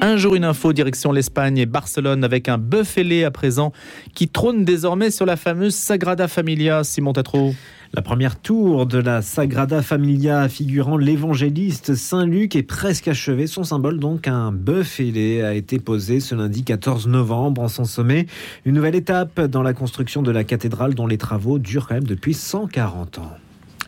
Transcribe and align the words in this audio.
Un 0.00 0.16
jour 0.16 0.34
une 0.34 0.44
info, 0.44 0.72
direction 0.72 1.12
l'Espagne 1.12 1.58
et 1.58 1.66
Barcelone 1.66 2.22
avec 2.24 2.48
un 2.48 2.58
bœuf 2.58 2.98
à 3.24 3.30
présent 3.30 3.72
qui 4.14 4.28
trône 4.28 4.64
désormais 4.64 5.10
sur 5.10 5.26
la 5.26 5.36
fameuse 5.36 5.74
Sagrada 5.74 6.28
Familia, 6.28 6.84
Simon 6.84 7.12
Tatro. 7.12 7.54
La 7.94 8.02
première 8.02 8.38
tour 8.38 8.86
de 8.86 8.98
la 8.98 9.22
Sagrada 9.22 9.82
Familia 9.82 10.48
figurant 10.48 10.96
l'évangéliste 10.96 11.94
Saint 11.94 12.26
Luc 12.26 12.54
est 12.54 12.62
presque 12.62 13.08
achevée. 13.08 13.46
Son 13.46 13.64
symbole, 13.64 13.98
donc 13.98 14.28
un 14.28 14.52
bœuf 14.52 15.00
ailé, 15.00 15.42
a 15.42 15.54
été 15.54 15.78
posé 15.78 16.20
ce 16.20 16.34
lundi 16.34 16.64
14 16.64 17.08
novembre 17.08 17.62
en 17.62 17.68
son 17.68 17.84
sommet. 17.84 18.26
Une 18.64 18.74
nouvelle 18.74 18.94
étape 18.94 19.40
dans 19.40 19.62
la 19.62 19.72
construction 19.72 20.22
de 20.22 20.30
la 20.30 20.44
cathédrale 20.44 20.94
dont 20.94 21.06
les 21.06 21.18
travaux 21.18 21.58
durent 21.58 21.88
quand 21.88 21.94
même 21.94 22.04
depuis 22.04 22.34
140 22.34 23.18
ans. 23.18 23.36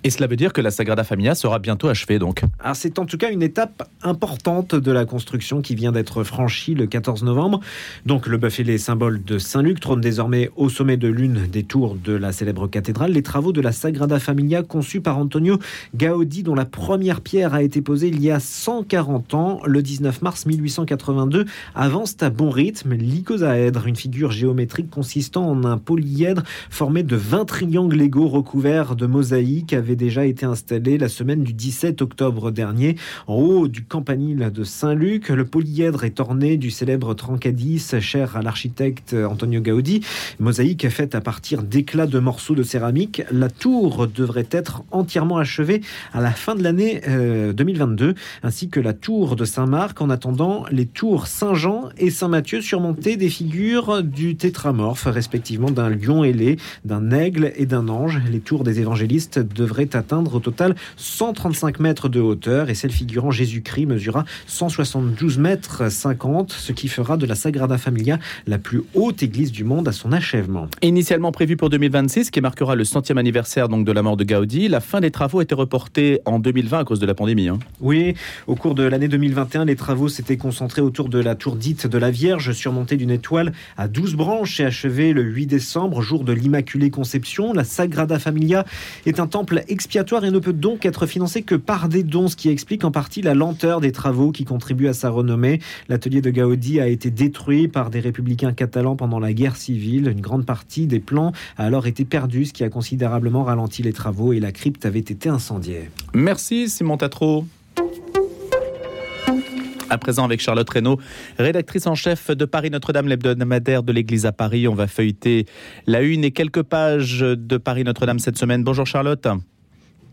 Et 0.04 0.10
cela 0.10 0.26
veut 0.26 0.36
dire 0.36 0.52
que 0.52 0.60
la 0.60 0.70
Sagrada 0.70 1.04
Familia 1.04 1.34
sera 1.34 1.58
bientôt 1.58 1.88
achevée 1.88 2.18
donc. 2.18 2.42
Ah, 2.60 2.74
c'est 2.74 2.98
en 2.98 3.06
tout 3.06 3.18
cas 3.18 3.30
une 3.30 3.42
étape 3.42 3.88
importante 4.02 4.74
de 4.74 4.92
la 4.92 5.04
construction 5.04 5.60
qui 5.60 5.74
vient 5.74 5.92
d'être 5.92 6.24
franchie 6.24 6.74
le 6.74 6.86
14 6.86 7.24
novembre. 7.24 7.60
Donc 8.06 8.26
le 8.26 8.36
bœuf 8.36 8.50
les 8.58 8.78
symbole 8.78 9.22
de 9.22 9.38
Saint-Luc, 9.38 9.80
trône 9.80 10.00
désormais 10.00 10.50
au 10.56 10.68
sommet 10.68 10.96
de 10.96 11.08
l'une 11.08 11.46
des 11.46 11.62
tours 11.62 11.96
de 11.96 12.12
la 12.12 12.32
célèbre 12.32 12.66
cathédrale. 12.66 13.12
Les 13.12 13.22
travaux 13.22 13.52
de 13.52 13.60
la 13.60 13.72
Sagrada 13.72 14.18
Familia 14.18 14.62
conçus 14.62 15.00
par 15.00 15.18
Antonio 15.18 15.58
Gaudi, 15.94 16.42
dont 16.42 16.54
la 16.54 16.64
première 16.64 17.20
pierre 17.20 17.54
a 17.54 17.62
été 17.62 17.80
posée 17.80 18.08
il 18.08 18.22
y 18.22 18.30
a 18.30 18.40
140 18.40 19.34
ans, 19.34 19.60
le 19.66 19.82
19 19.82 20.22
mars 20.22 20.46
1882, 20.46 21.46
avancent 21.74 22.16
à 22.20 22.30
bon 22.30 22.50
rythme. 22.50 22.94
L'icosaèdre, 22.94 23.86
une 23.86 23.96
figure 23.96 24.32
géométrique 24.32 24.90
consistant 24.90 25.48
en 25.48 25.64
un 25.64 25.78
polyèdre 25.78 26.42
formé 26.70 27.02
de 27.02 27.16
20 27.16 27.44
triangles 27.44 28.00
égaux 28.00 28.28
recouverts 28.28 28.96
de 28.96 29.06
mosaïques 29.06 29.72
avait 29.90 29.96
déjà 29.96 30.24
été 30.24 30.46
installé 30.46 30.98
la 30.98 31.08
semaine 31.08 31.42
du 31.42 31.52
17 31.52 32.00
octobre 32.00 32.52
dernier 32.52 32.94
en 33.26 33.34
haut 33.34 33.66
du 33.66 33.82
campanile 33.82 34.52
de 34.54 34.62
Saint-Luc. 34.62 35.30
Le 35.30 35.44
polyèdre 35.44 36.04
est 36.04 36.20
orné 36.20 36.56
du 36.56 36.70
célèbre 36.70 37.12
Trancadis, 37.14 37.98
cher 37.98 38.36
à 38.36 38.42
l'architecte 38.42 39.14
Antonio 39.14 39.60
Gaudi. 39.60 40.02
Mosaïque 40.38 40.88
faite 40.90 41.16
à 41.16 41.20
partir 41.20 41.64
d'éclats 41.64 42.06
de 42.06 42.20
morceaux 42.20 42.54
de 42.54 42.62
céramique. 42.62 43.22
La 43.32 43.48
tour 43.48 44.06
devrait 44.06 44.46
être 44.52 44.84
entièrement 44.92 45.38
achevée 45.38 45.80
à 46.12 46.20
la 46.20 46.30
fin 46.30 46.54
de 46.54 46.62
l'année 46.62 47.00
2022, 47.52 48.10
euh, 48.10 48.14
ainsi 48.44 48.68
que 48.68 48.78
la 48.78 48.92
tour 48.92 49.34
de 49.34 49.44
Saint-Marc. 49.44 50.00
En 50.00 50.08
attendant, 50.08 50.66
les 50.70 50.86
tours 50.86 51.26
Saint-Jean 51.26 51.88
et 51.98 52.10
Saint-Mathieu 52.10 52.60
surmontées 52.60 53.16
des 53.16 53.28
figures 53.28 54.04
du 54.04 54.36
tétramorphe, 54.36 55.06
respectivement 55.06 55.72
d'un 55.72 55.90
lion 55.90 56.22
ailé, 56.22 56.58
d'un 56.84 57.10
aigle 57.10 57.52
et 57.56 57.66
d'un 57.66 57.88
ange. 57.88 58.20
Les 58.30 58.38
tours 58.38 58.62
des 58.62 58.78
évangélistes 58.78 59.40
devraient 59.40 59.79
atteindre 59.92 60.34
au 60.34 60.40
total 60.40 60.74
135 60.96 61.80
mètres 61.80 62.08
de 62.08 62.20
hauteur 62.20 62.70
et 62.70 62.74
celle 62.74 62.90
figurant 62.90 63.30
Jésus-Christ 63.30 63.86
mesura 63.86 64.24
172 64.46 65.38
mètres 65.38 65.90
50, 65.90 66.52
ce 66.52 66.72
qui 66.72 66.88
fera 66.88 67.16
de 67.16 67.26
la 67.26 67.34
Sagrada 67.34 67.78
Familia 67.78 68.18
la 68.46 68.58
plus 68.58 68.82
haute 68.94 69.22
église 69.22 69.52
du 69.52 69.64
monde 69.64 69.88
à 69.88 69.92
son 69.92 70.12
achèvement. 70.12 70.68
Initialement 70.82 71.32
prévu 71.32 71.56
pour 71.56 71.70
2026, 71.70 72.30
qui 72.30 72.40
marquera 72.40 72.74
le 72.74 72.84
centième 72.84 73.18
anniversaire 73.18 73.68
donc 73.68 73.84
de 73.84 73.92
la 73.92 74.02
mort 74.02 74.16
de 74.16 74.24
Gaudi, 74.24 74.68
la 74.68 74.80
fin 74.80 75.00
des 75.00 75.10
travaux 75.10 75.40
était 75.40 75.54
reportée 75.54 76.20
en 76.24 76.38
2020 76.38 76.80
à 76.80 76.84
cause 76.84 77.00
de 77.00 77.06
la 77.06 77.14
pandémie. 77.14 77.48
Hein. 77.48 77.58
Oui, 77.80 78.14
au 78.46 78.54
cours 78.54 78.74
de 78.74 78.82
l'année 78.82 79.08
2021, 79.08 79.64
les 79.64 79.76
travaux 79.76 80.08
s'étaient 80.08 80.36
concentrés 80.36 80.82
autour 80.82 81.08
de 81.08 81.18
la 81.18 81.34
tour 81.34 81.56
dite 81.56 81.86
de 81.86 81.98
la 81.98 82.10
Vierge, 82.10 82.52
surmontée 82.52 82.96
d'une 82.96 83.10
étoile 83.10 83.52
à 83.76 83.88
12 83.88 84.14
branches 84.14 84.60
et 84.60 84.64
achevée 84.64 85.12
le 85.12 85.22
8 85.22 85.46
décembre, 85.46 86.02
jour 86.02 86.24
de 86.24 86.32
l'Immaculée 86.32 86.90
Conception. 86.90 87.52
La 87.52 87.64
Sagrada 87.64 88.18
Familia 88.18 88.64
est 89.06 89.20
un 89.20 89.26
temple 89.26 89.62
expiatoire 89.70 90.24
et 90.24 90.30
ne 90.30 90.38
peut 90.38 90.52
donc 90.52 90.84
être 90.84 91.06
financé 91.06 91.42
que 91.42 91.54
par 91.54 91.88
des 91.88 92.02
dons, 92.02 92.28
ce 92.28 92.36
qui 92.36 92.48
explique 92.48 92.84
en 92.84 92.90
partie 92.90 93.22
la 93.22 93.34
lenteur 93.34 93.80
des 93.80 93.92
travaux 93.92 94.32
qui 94.32 94.44
contribuent 94.44 94.88
à 94.88 94.92
sa 94.92 95.10
renommée. 95.10 95.60
L'atelier 95.88 96.20
de 96.20 96.30
Gaudi 96.30 96.80
a 96.80 96.88
été 96.88 97.10
détruit 97.10 97.68
par 97.68 97.90
des 97.90 98.00
républicains 98.00 98.52
catalans 98.52 98.96
pendant 98.96 99.18
la 99.18 99.32
guerre 99.32 99.56
civile. 99.56 100.08
Une 100.08 100.20
grande 100.20 100.44
partie 100.44 100.86
des 100.86 101.00
plans 101.00 101.32
a 101.56 101.64
alors 101.64 101.86
été 101.86 102.04
perdue, 102.04 102.44
ce 102.44 102.52
qui 102.52 102.64
a 102.64 102.68
considérablement 102.68 103.44
ralenti 103.44 103.82
les 103.82 103.92
travaux 103.92 104.32
et 104.32 104.40
la 104.40 104.52
crypte 104.52 104.86
avait 104.86 104.98
été 104.98 105.28
incendiée. 105.28 105.90
Merci 106.14 106.68
Simon 106.68 106.96
Tatro. 106.96 107.44
À 109.90 109.98
présent 109.98 110.24
avec 110.24 110.40
Charlotte 110.40 110.70
Reynaud, 110.70 111.00
rédactrice 111.36 111.88
en 111.88 111.96
chef 111.96 112.30
de 112.30 112.44
Paris 112.44 112.70
Notre-Dame, 112.70 113.08
l'hebdomadaire 113.08 113.82
de 113.82 113.92
l'Église 113.92 114.24
à 114.24 114.30
Paris. 114.30 114.68
On 114.68 114.74
va 114.74 114.86
feuilleter 114.86 115.46
la 115.88 116.02
une 116.02 116.22
et 116.22 116.30
quelques 116.30 116.62
pages 116.62 117.20
de 117.20 117.56
Paris 117.56 117.82
Notre-Dame 117.82 118.20
cette 118.20 118.38
semaine. 118.38 118.62
Bonjour 118.62 118.86
Charlotte. 118.86 119.26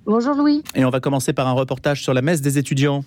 Bonjour 0.08 0.36
Louis. 0.36 0.64
Et 0.74 0.86
on 0.86 0.90
va 0.90 1.02
commencer 1.02 1.34
par 1.34 1.48
un 1.48 1.52
reportage 1.52 2.02
sur 2.02 2.14
la 2.14 2.22
messe 2.22 2.40
des 2.40 2.58
étudiants. 2.58 3.04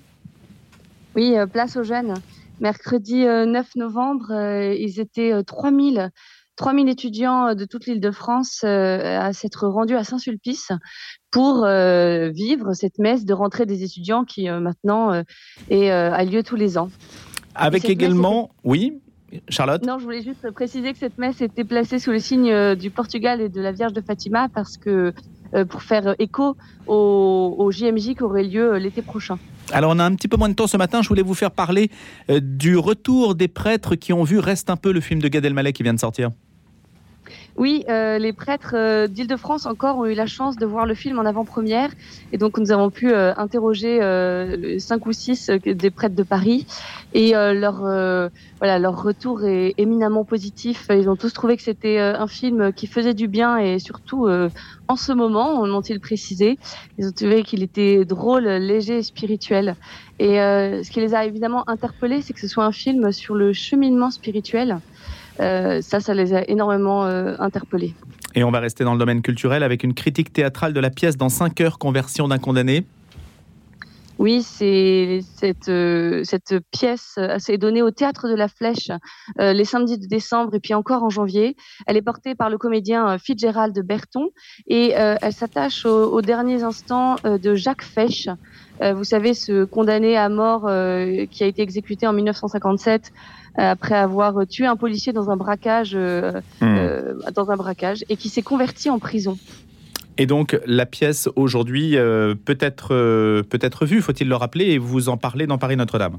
Oui, 1.16 1.34
euh, 1.34 1.46
place 1.46 1.78
aux 1.78 1.82
jeunes. 1.82 2.12
Mercredi 2.60 3.24
9 3.24 3.26
euh, 3.26 3.62
novembre, 3.76 4.30
euh, 4.32 4.74
ils 4.74 5.00
étaient 5.00 5.42
3000 5.42 6.10
3000 6.56 6.90
étudiants 6.90 7.54
de 7.54 7.64
toute 7.64 7.86
l'île 7.86 8.02
de 8.02 8.10
France 8.10 8.64
à 8.64 9.32
s'être 9.32 9.66
rendus 9.66 9.96
à 9.96 10.04
Saint-Sulpice 10.04 10.72
pour 11.30 11.64
vivre 11.64 12.74
cette 12.74 12.98
messe 12.98 13.24
de 13.24 13.32
rentrée 13.32 13.64
des 13.64 13.82
étudiants 13.82 14.24
qui 14.24 14.46
maintenant 14.50 15.22
est, 15.70 15.88
a 15.88 16.22
lieu 16.22 16.42
tous 16.42 16.56
les 16.56 16.76
ans. 16.76 16.90
Avec 17.54 17.88
également, 17.88 18.50
oui, 18.62 19.00
Charlotte 19.48 19.86
Non, 19.86 19.98
je 19.98 20.04
voulais 20.04 20.20
juste 20.20 20.50
préciser 20.50 20.92
que 20.92 20.98
cette 20.98 21.16
messe 21.16 21.40
était 21.40 21.64
placée 21.64 21.98
sous 21.98 22.10
le 22.10 22.18
signe 22.18 22.74
du 22.74 22.90
Portugal 22.90 23.40
et 23.40 23.48
de 23.48 23.62
la 23.62 23.72
Vierge 23.72 23.94
de 23.94 24.02
Fatima 24.02 24.50
parce 24.52 24.76
que 24.76 25.14
pour 25.68 25.82
faire 25.82 26.14
écho 26.18 26.56
au, 26.86 27.70
JMJ 27.70 28.14
qui 28.14 28.22
aurait 28.22 28.44
lieu 28.44 28.74
euh, 28.74 28.78
l'été 28.78 29.02
prochain. 29.02 29.38
Alors 29.72 29.92
on 29.94 29.98
a 29.98 30.04
un 30.04 30.14
petit 30.14 30.28
peu 30.28 30.36
moins 30.36 30.48
de 30.48 30.54
temps 30.54 30.66
ce 30.66 30.76
matin, 30.76 31.02
je 31.02 31.08
voulais 31.08 31.22
vous 31.22 31.34
faire 31.34 31.50
parler 31.50 31.90
euh, 32.28 32.40
du 32.42 32.76
retour 32.76 33.34
des 33.34 33.48
prêtres 33.48 33.94
qui 33.94 34.12
ont 34.12 34.24
vu 34.24 34.38
Reste 34.38 34.70
un 34.70 34.76
peu 34.76 34.92
le 34.92 35.00
film 35.00 35.20
de 35.20 35.28
Gad 35.28 35.44
Elmaleh 35.44 35.72
qui 35.72 35.82
vient 35.82 35.94
de 35.94 36.00
sortir. 36.00 36.30
Oui, 37.60 37.84
euh, 37.90 38.18
les 38.18 38.32
prêtres 38.32 38.74
euh, 38.74 39.06
d'Île-de-France 39.06 39.66
encore 39.66 39.98
ont 39.98 40.06
eu 40.06 40.14
la 40.14 40.24
chance 40.24 40.56
de 40.56 40.64
voir 40.64 40.86
le 40.86 40.94
film 40.94 41.18
en 41.18 41.26
avant-première. 41.26 41.90
Et 42.32 42.38
donc, 42.38 42.56
nous 42.56 42.72
avons 42.72 42.88
pu 42.88 43.12
euh, 43.12 43.34
interroger 43.36 43.98
cinq 44.78 45.04
ou 45.04 45.12
six 45.12 45.50
des 45.50 45.90
prêtres 45.90 46.14
de 46.14 46.22
Paris. 46.22 46.66
Et 47.12 47.32
leur, 47.32 47.80
voilà, 48.60 48.78
leur 48.78 49.02
retour 49.02 49.44
est 49.44 49.74
éminemment 49.76 50.24
positif. 50.24 50.86
Ils 50.88 51.10
ont 51.10 51.16
tous 51.16 51.34
trouvé 51.34 51.58
que 51.58 51.62
c'était 51.62 51.98
un 51.98 52.26
film 52.26 52.72
qui 52.72 52.86
faisait 52.86 53.12
du 53.12 53.28
bien 53.28 53.58
et 53.58 53.78
surtout 53.78 54.26
en 54.88 54.96
ce 54.96 55.12
moment, 55.12 55.60
ont-ils 55.60 56.00
précisé. 56.00 56.58
Ils 56.96 57.08
ont 57.08 57.12
trouvé 57.12 57.42
qu'il 57.42 57.62
était 57.62 58.06
drôle, 58.06 58.44
léger 58.44 58.98
et 58.98 59.02
spirituel. 59.02 59.76
Et 60.18 60.36
ce 60.36 60.90
qui 60.90 61.00
les 61.00 61.14
a 61.14 61.26
évidemment 61.26 61.68
interpellés, 61.68 62.22
c'est 62.22 62.32
que 62.32 62.40
ce 62.40 62.48
soit 62.48 62.64
un 62.64 62.72
film 62.72 63.12
sur 63.12 63.34
le 63.34 63.52
cheminement 63.52 64.10
spirituel. 64.10 64.80
Euh, 65.40 65.80
ça, 65.80 66.00
ça 66.00 66.14
les 66.14 66.34
a 66.34 66.48
énormément 66.48 67.06
euh, 67.06 67.34
interpellés. 67.38 67.94
Et 68.34 68.44
on 68.44 68.50
va 68.50 68.60
rester 68.60 68.84
dans 68.84 68.92
le 68.92 68.98
domaine 68.98 69.22
culturel 69.22 69.62
avec 69.62 69.82
une 69.82 69.94
critique 69.94 70.32
théâtrale 70.32 70.72
de 70.72 70.80
la 70.80 70.90
pièce 70.90 71.16
dans 71.16 71.28
5 71.28 71.60
heures, 71.60 71.78
conversion 71.78 72.28
d'un 72.28 72.38
condamné. 72.38 72.84
Oui, 74.18 74.42
c'est 74.42 75.20
cette, 75.36 75.70
euh, 75.70 76.22
cette 76.24 76.56
pièce 76.70 77.18
s'est 77.38 77.56
donnée 77.56 77.80
au 77.80 77.90
théâtre 77.90 78.28
de 78.28 78.34
la 78.34 78.48
Flèche 78.48 78.90
les 79.38 79.64
samedis 79.64 79.96
de 79.96 80.06
décembre 80.06 80.54
et 80.54 80.60
puis 80.60 80.74
encore 80.74 81.02
en 81.02 81.08
janvier. 81.08 81.56
Elle 81.86 81.96
est 81.96 82.02
portée 82.02 82.34
par 82.34 82.50
le 82.50 82.58
comédien 82.58 83.16
Fitzgerald 83.16 83.78
Berton 83.82 84.28
et 84.66 84.90
elle 84.90 85.32
s'attache 85.32 85.86
aux, 85.86 86.20
derniers 86.20 86.64
instants 86.64 87.16
de 87.24 87.54
Jacques 87.54 87.82
Fesch. 87.82 88.28
vous 88.82 89.04
savez, 89.04 89.32
ce 89.32 89.64
condamné 89.64 90.18
à 90.18 90.28
mort 90.28 90.68
qui 91.30 91.42
a 91.42 91.46
été 91.46 91.62
exécuté 91.62 92.06
en 92.06 92.12
1957 92.12 93.10
euh, 93.10 93.39
après 93.56 93.94
avoir 93.94 94.46
tué 94.46 94.66
un 94.66 94.76
policier 94.76 95.12
dans 95.12 95.30
un 95.30 95.36
braquage, 95.36 95.92
euh, 95.94 96.40
hmm. 96.60 96.64
euh, 96.64 97.14
dans 97.34 97.50
un 97.50 97.56
braquage, 97.56 98.04
et 98.08 98.16
qui 98.16 98.28
s'est 98.28 98.42
converti 98.42 98.90
en 98.90 98.98
prison. 98.98 99.38
Et 100.18 100.26
donc 100.26 100.58
la 100.66 100.86
pièce 100.86 101.28
aujourd'hui 101.36 101.96
peut 102.44 102.58
être 102.60 102.88
peut 103.42 103.58
être 103.60 103.86
vue, 103.86 104.02
faut-il 104.02 104.28
le 104.28 104.36
rappeler, 104.36 104.66
et 104.66 104.78
vous 104.78 105.08
en 105.08 105.16
parlez 105.16 105.46
dans 105.46 105.56
Paris 105.56 105.76
Notre-Dame. 105.76 106.18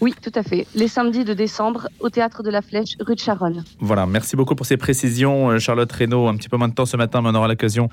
Oui, 0.00 0.12
tout 0.20 0.32
à 0.34 0.42
fait. 0.42 0.66
Les 0.74 0.88
samedis 0.88 1.24
de 1.24 1.32
décembre 1.32 1.88
au 2.00 2.10
théâtre 2.10 2.42
de 2.42 2.50
la 2.50 2.60
Flèche, 2.60 2.96
rue 3.00 3.14
de 3.14 3.20
Charonne. 3.20 3.64
Voilà, 3.80 4.06
merci 4.06 4.36
beaucoup 4.36 4.54
pour 4.54 4.66
ces 4.66 4.76
précisions, 4.76 5.58
Charlotte 5.58 5.90
Reynaud. 5.90 6.26
Un 6.26 6.36
petit 6.36 6.48
peu 6.48 6.56
moins 6.56 6.68
de 6.68 6.74
temps 6.74 6.84
ce 6.84 6.96
matin, 6.96 7.22
mais 7.22 7.30
on 7.30 7.34
aura 7.34 7.48
l'occasion 7.48 7.88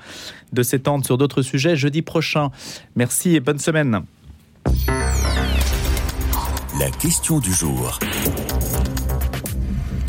de 0.52 0.62
s'étendre 0.62 1.04
sur 1.06 1.16
d'autres 1.16 1.42
sujets 1.42 1.76
jeudi 1.76 2.02
prochain. 2.02 2.50
Merci 2.96 3.36
et 3.36 3.40
bonne 3.40 3.58
semaine. 3.58 4.02
La 6.80 6.90
question 6.90 7.38
du 7.38 7.52
jour. 7.52 8.00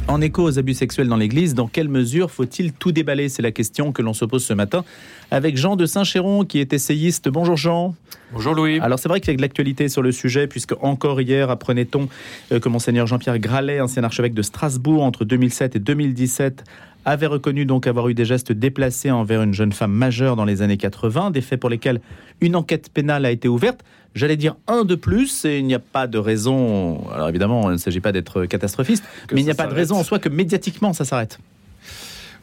En 0.07 0.19
écho 0.19 0.43
aux 0.43 0.57
abus 0.57 0.73
sexuels 0.73 1.07
dans 1.07 1.15
l'Église, 1.15 1.53
dans 1.53 1.67
quelle 1.67 1.89
mesure 1.89 2.31
faut-il 2.31 2.73
tout 2.73 2.91
déballer? 2.91 3.29
C'est 3.29 3.43
la 3.43 3.51
question 3.51 3.91
que 3.91 4.01
l'on 4.01 4.13
se 4.13 4.25
pose 4.25 4.43
ce 4.43 4.53
matin 4.53 4.83
avec 5.29 5.57
Jean 5.57 5.75
de 5.75 5.85
Saint-Chéron 5.85 6.43
qui 6.43 6.59
est 6.59 6.73
essayiste. 6.73 7.29
Bonjour 7.29 7.55
Jean. 7.55 7.93
Bonjour 8.33 8.55
Louis. 8.55 8.79
Alors 8.79 8.97
c'est 8.97 9.09
vrai 9.09 9.19
qu'il 9.19 9.29
y 9.31 9.33
a 9.33 9.37
de 9.37 9.41
l'actualité 9.41 9.89
sur 9.89 10.01
le 10.01 10.11
sujet 10.11 10.47
puisque 10.47 10.73
encore 10.81 11.21
hier 11.21 11.51
apprenait-on 11.51 12.09
euh, 12.51 12.59
que 12.59 12.69
monseigneur 12.69 13.05
Jean-Pierre 13.05 13.37
Gralet, 13.37 13.79
ancien 13.79 14.03
archevêque 14.03 14.33
de 14.33 14.41
Strasbourg 14.41 15.03
entre 15.03 15.23
2007 15.23 15.75
et 15.75 15.79
2017, 15.79 16.63
avait 17.05 17.27
reconnu 17.27 17.65
donc 17.65 17.87
avoir 17.87 18.09
eu 18.09 18.13
des 18.13 18.25
gestes 18.25 18.51
déplacés 18.51 19.11
envers 19.11 19.41
une 19.43 19.53
jeune 19.53 19.71
femme 19.71 19.91
majeure 19.91 20.35
dans 20.35 20.45
les 20.45 20.61
années 20.61 20.77
80, 20.77 21.31
des 21.31 21.41
faits 21.41 21.59
pour 21.59 21.69
lesquels 21.69 22.01
une 22.41 22.55
enquête 22.55 22.89
pénale 22.91 23.25
a 23.25 23.31
été 23.31 23.47
ouverte. 23.47 23.81
J'allais 24.15 24.37
dire 24.37 24.55
un 24.67 24.85
de 24.85 24.95
plus, 24.95 25.45
et 25.45 25.59
il 25.59 25.65
n'y 25.65 25.75
a 25.75 25.79
pas 25.79 26.07
de 26.07 26.17
raison. 26.17 27.07
Alors 27.11 27.29
évidemment, 27.29 27.69
il 27.69 27.73
ne 27.73 27.77
s'agit 27.77 27.99
pas 27.99 28.11
d'être 28.11 28.45
catastrophiste, 28.45 29.03
mais 29.31 29.41
il 29.41 29.45
n'y 29.45 29.51
a 29.51 29.55
pas 29.55 29.67
de 29.67 29.73
raison 29.73 29.97
en 29.97 30.03
soi 30.03 30.19
que 30.19 30.29
médiatiquement 30.29 30.93
ça 30.93 31.05
s'arrête. 31.05 31.37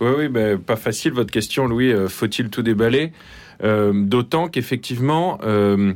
Oui, 0.00 0.28
oui, 0.28 0.56
pas 0.58 0.76
facile 0.76 1.12
votre 1.12 1.30
question, 1.30 1.66
Louis. 1.66 1.92
Euh, 1.92 2.08
faut-il 2.08 2.50
tout 2.50 2.62
déballer? 2.62 3.12
Euh, 3.62 3.92
D'autant 3.94 4.48
qu'effectivement, 4.48 5.38
euh, 5.44 5.94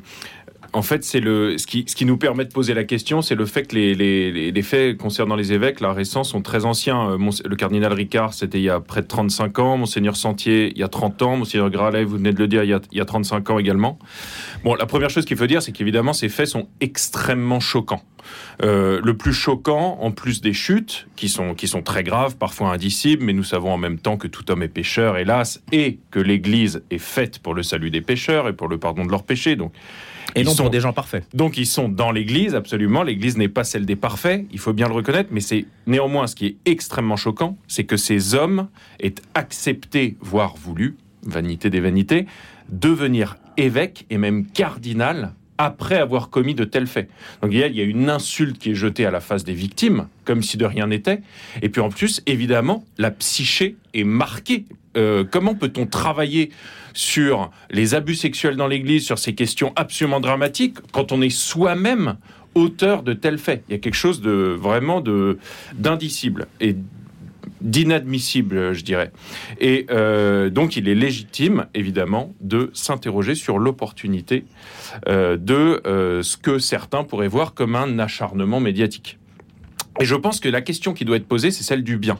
en 0.73 0.83
fait, 0.83 1.05
c'est 1.05 1.21
le 1.21 1.59
ce 1.59 1.67
qui, 1.67 1.85
ce 1.87 1.95
qui 1.95 2.05
nous 2.05 2.17
permet 2.17 2.45
de 2.45 2.53
poser 2.53 2.75
la 2.75 2.85
question, 2.85 3.23
c'est 3.23 3.35
le 3.35 3.47
fait 3.47 3.65
que 3.65 3.75
les, 3.75 3.95
les, 3.95 4.51
les, 4.51 4.63
faits 4.63 4.97
concernant 4.97 5.37
les 5.37 5.53
évêques, 5.53 5.81
là 5.81 5.93
récents, 5.93 6.25
sont 6.25 6.43
très 6.43 6.65
anciens. 6.65 7.11
Euh, 7.11 7.31
le 7.45 7.57
cardinal 7.57 7.93
Ricard, 7.93 8.35
c'était 8.35 8.59
il 8.59 8.65
y 8.65 8.71
a 8.71 8.81
près 8.81 9.03
de 9.03 9.07
35 9.07 9.59
ans. 9.59 9.77
Monseigneur 9.77 10.17
Sentier, 10.17 10.73
il 10.75 10.79
y 10.79 10.83
a 10.83 10.89
30 10.89 11.23
ans. 11.23 11.37
Monseigneur 11.37 11.71
Gralet, 11.71 12.05
vous 12.05 12.17
venez 12.17 12.33
de 12.33 12.39
le 12.39 12.49
dire, 12.49 12.65
il 12.65 12.71
y 12.71 12.75
a, 12.75 12.81
il 12.93 12.99
y 12.99 13.01
a 13.01 13.05
35 13.05 13.51
ans 13.51 13.59
également. 13.59 13.99
Bon, 14.65 14.75
la 14.75 14.87
première 14.87 15.11
chose 15.11 15.25
qu'il 15.25 15.37
faut 15.37 15.47
dire, 15.47 15.63
c'est 15.63 15.73
qu'évidemment, 15.73 16.13
ces 16.13 16.29
faits 16.29 16.49
sont 16.49 16.69
extrêmement 16.81 17.61
choquants. 17.61 18.03
Euh, 18.62 19.01
le 19.03 19.17
plus 19.17 19.33
choquant, 19.33 19.99
en 20.01 20.11
plus 20.11 20.41
des 20.41 20.53
chutes, 20.53 21.07
qui 21.17 21.29
sont, 21.29 21.55
qui 21.55 21.69
sont 21.69 21.83
très 21.83 22.03
graves, 22.03 22.37
parfois 22.37 22.73
indicibles, 22.73 23.25
mais 23.25 23.33
nous 23.33 23.45
savons 23.45 23.73
en 23.73 23.79
même 23.79 23.99
temps 23.99 24.17
que 24.17 24.27
tout 24.27 24.51
homme 24.51 24.62
est 24.62 24.69
pécheur, 24.69 25.17
hélas, 25.17 25.62
et 25.73 25.99
que 26.11 26.19
l'Église 26.19 26.83
est 26.91 26.99
faite 26.99 27.39
pour 27.39 27.55
le 27.55 27.62
salut 27.62 27.91
des 27.91 28.01
pécheurs 28.01 28.49
et 28.49 28.53
pour 28.53 28.69
le 28.69 28.79
pardon 28.79 29.05
de 29.05 29.11
leurs 29.11 29.25
péchés. 29.25 29.57
Donc, 29.57 29.73
et 30.34 30.44
non 30.44 30.52
sont, 30.52 30.64
pour 30.64 30.70
des 30.70 30.81
gens 30.81 30.93
parfaits. 30.93 31.25
Donc 31.34 31.56
ils 31.56 31.67
sont 31.67 31.88
dans 31.88 32.11
l'Église, 32.11 32.55
absolument. 32.55 33.02
L'Église 33.02 33.37
n'est 33.37 33.49
pas 33.49 33.64
celle 33.64 33.87
des 33.87 33.96
parfaits, 33.96 34.44
il 34.52 34.58
faut 34.58 34.73
bien 34.73 34.88
le 34.88 34.94
reconnaître, 34.94 35.31
mais 35.32 35.40
c'est 35.40 35.67
néanmoins 35.87 36.26
ce 36.26 36.34
qui 36.34 36.46
est 36.46 36.56
extrêmement 36.64 37.17
choquant, 37.17 37.56
c'est 37.69 37.84
que 37.84 37.96
ces 37.96 38.34
hommes 38.34 38.69
aient 39.00 39.14
accepté, 39.34 40.17
voire 40.20 40.56
voulu, 40.56 40.96
vanité 41.23 41.70
des 41.70 41.81
vanités, 41.81 42.26
devenir 42.70 43.37
évêque 43.56 44.06
et 44.11 44.19
même 44.19 44.46
cardinal 44.46 45.32
après 45.58 45.97
avoir 45.97 46.31
commis 46.31 46.55
de 46.55 46.64
tels 46.64 46.87
faits. 46.87 47.08
Donc 47.43 47.53
il 47.53 47.58
y, 47.58 47.81
a, 47.81 47.85
une 47.85 48.11
insulte 48.11 48.58
qui 48.58 48.70
est 48.70 48.75
jetée 48.75 49.06
à 49.06 49.11
la 49.11 49.20
face 49.20 49.44
des 49.44 49.55
victimes, 49.55 50.08
comme 50.25 50.43
si 50.43 50.56
de 50.56 50.64
rien 50.64 50.88
n'était. 50.88 51.20
Et 51.62 51.69
puis 51.69 51.81
en 51.81 51.88
plus, 51.88 52.23
évidemment, 52.26 52.85
la 52.99 53.11
psyché 53.11 53.76
est 53.94 54.05
marquée. 54.05 54.64
Euh, 54.97 55.25
comment 55.29 55.55
peut-on 55.55 55.87
travailler 55.87 56.50
sur 56.94 57.50
les 57.70 57.94
abus 57.94 58.14
sexuels 58.14 58.56
dans 58.56 58.67
l'Église, 58.67 59.05
sur 59.05 59.19
ces 59.19 59.35
questions 59.35 59.73
absolument 59.76 60.20
dramatiques, 60.20 60.79
quand 60.93 61.12
on 61.12 61.20
est 61.20 61.31
soi-même 61.31 62.17
auteur 62.55 63.02
de 63.02 63.12
tels 63.12 63.38
faits? 63.38 63.64
Il 63.69 63.73
y 63.73 63.75
a 63.75 63.79
quelque 63.79 63.94
chose 63.94 64.20
de 64.20 64.56
vraiment 64.59 65.02
d'indicible 65.75 66.47
et 66.61 66.76
d'inadmissible, 67.67 68.73
je 68.73 68.85
dirais. 68.85 69.11
Et 69.61 69.87
euh, 69.91 70.51
donc, 70.51 70.77
il 70.77 70.89
est 70.89 70.95
légitime, 70.95 71.67
évidemment, 71.75 72.33
de 72.41 72.71
s'interroger 72.73 73.35
sur 73.35 73.59
l'opportunité 73.59 74.45
euh, 75.09 75.37
de 75.37 75.83
euh, 75.87 76.23
ce 76.23 76.37
que 76.37 76.59
certains 76.59 77.05
pourraient 77.05 77.29
voir 77.29 77.55
comme 77.55 77.75
un 77.77 77.99
acharnement 77.99 78.61
médiatique. 78.61 79.19
Et 80.01 80.05
je 80.05 80.15
pense 80.15 80.41
que 80.41 80.49
la 80.49 80.63
question 80.63 80.95
qui 80.95 81.05
doit 81.05 81.17
être 81.17 81.27
posée, 81.27 81.51
c'est 81.51 81.65
celle 81.65 81.83
du 81.83 81.99
bien 81.99 82.19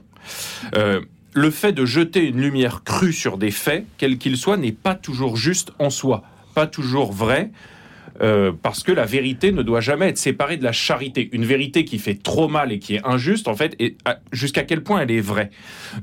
le 1.37 1.51
fait 1.51 1.73
de 1.73 1.85
jeter 1.85 2.27
une 2.27 2.41
lumière 2.41 2.83
crue 2.83 3.13
sur 3.13 3.37
des 3.37 3.51
faits, 3.51 3.85
quels 3.99 4.17
qu'ils 4.17 4.39
soient, 4.39 4.57
n'est 4.57 4.73
pas 4.73 4.95
toujours 4.95 5.37
juste 5.37 5.71
en 5.79 5.91
soi, 5.91 6.23
pas 6.55 6.67
toujours 6.67 7.13
vrai. 7.13 7.51
Euh, 8.23 8.53
parce 8.63 8.83
que 8.83 8.93
la 8.93 9.05
vérité 9.05 9.53
ne 9.53 9.63
doit 9.63 9.81
jamais 9.81 10.09
être 10.09 10.19
séparée 10.19 10.57
de 10.57 10.65
la 10.65 10.73
charité. 10.73 11.29
Une 11.33 11.45
vérité 11.45 11.85
qui 11.85 11.99
fait 11.99 12.15
trop 12.15 12.49
mal 12.49 12.73
et 12.73 12.79
qui 12.79 12.95
est 12.95 13.07
injuste, 13.07 13.49
en 13.49 13.55
fait, 13.55 13.75
et 13.79 13.97
jusqu'à 14.33 14.63
quel 14.63 14.83
point 14.83 15.01
elle 15.01 15.11
est 15.11 15.21
vraie. 15.21 15.51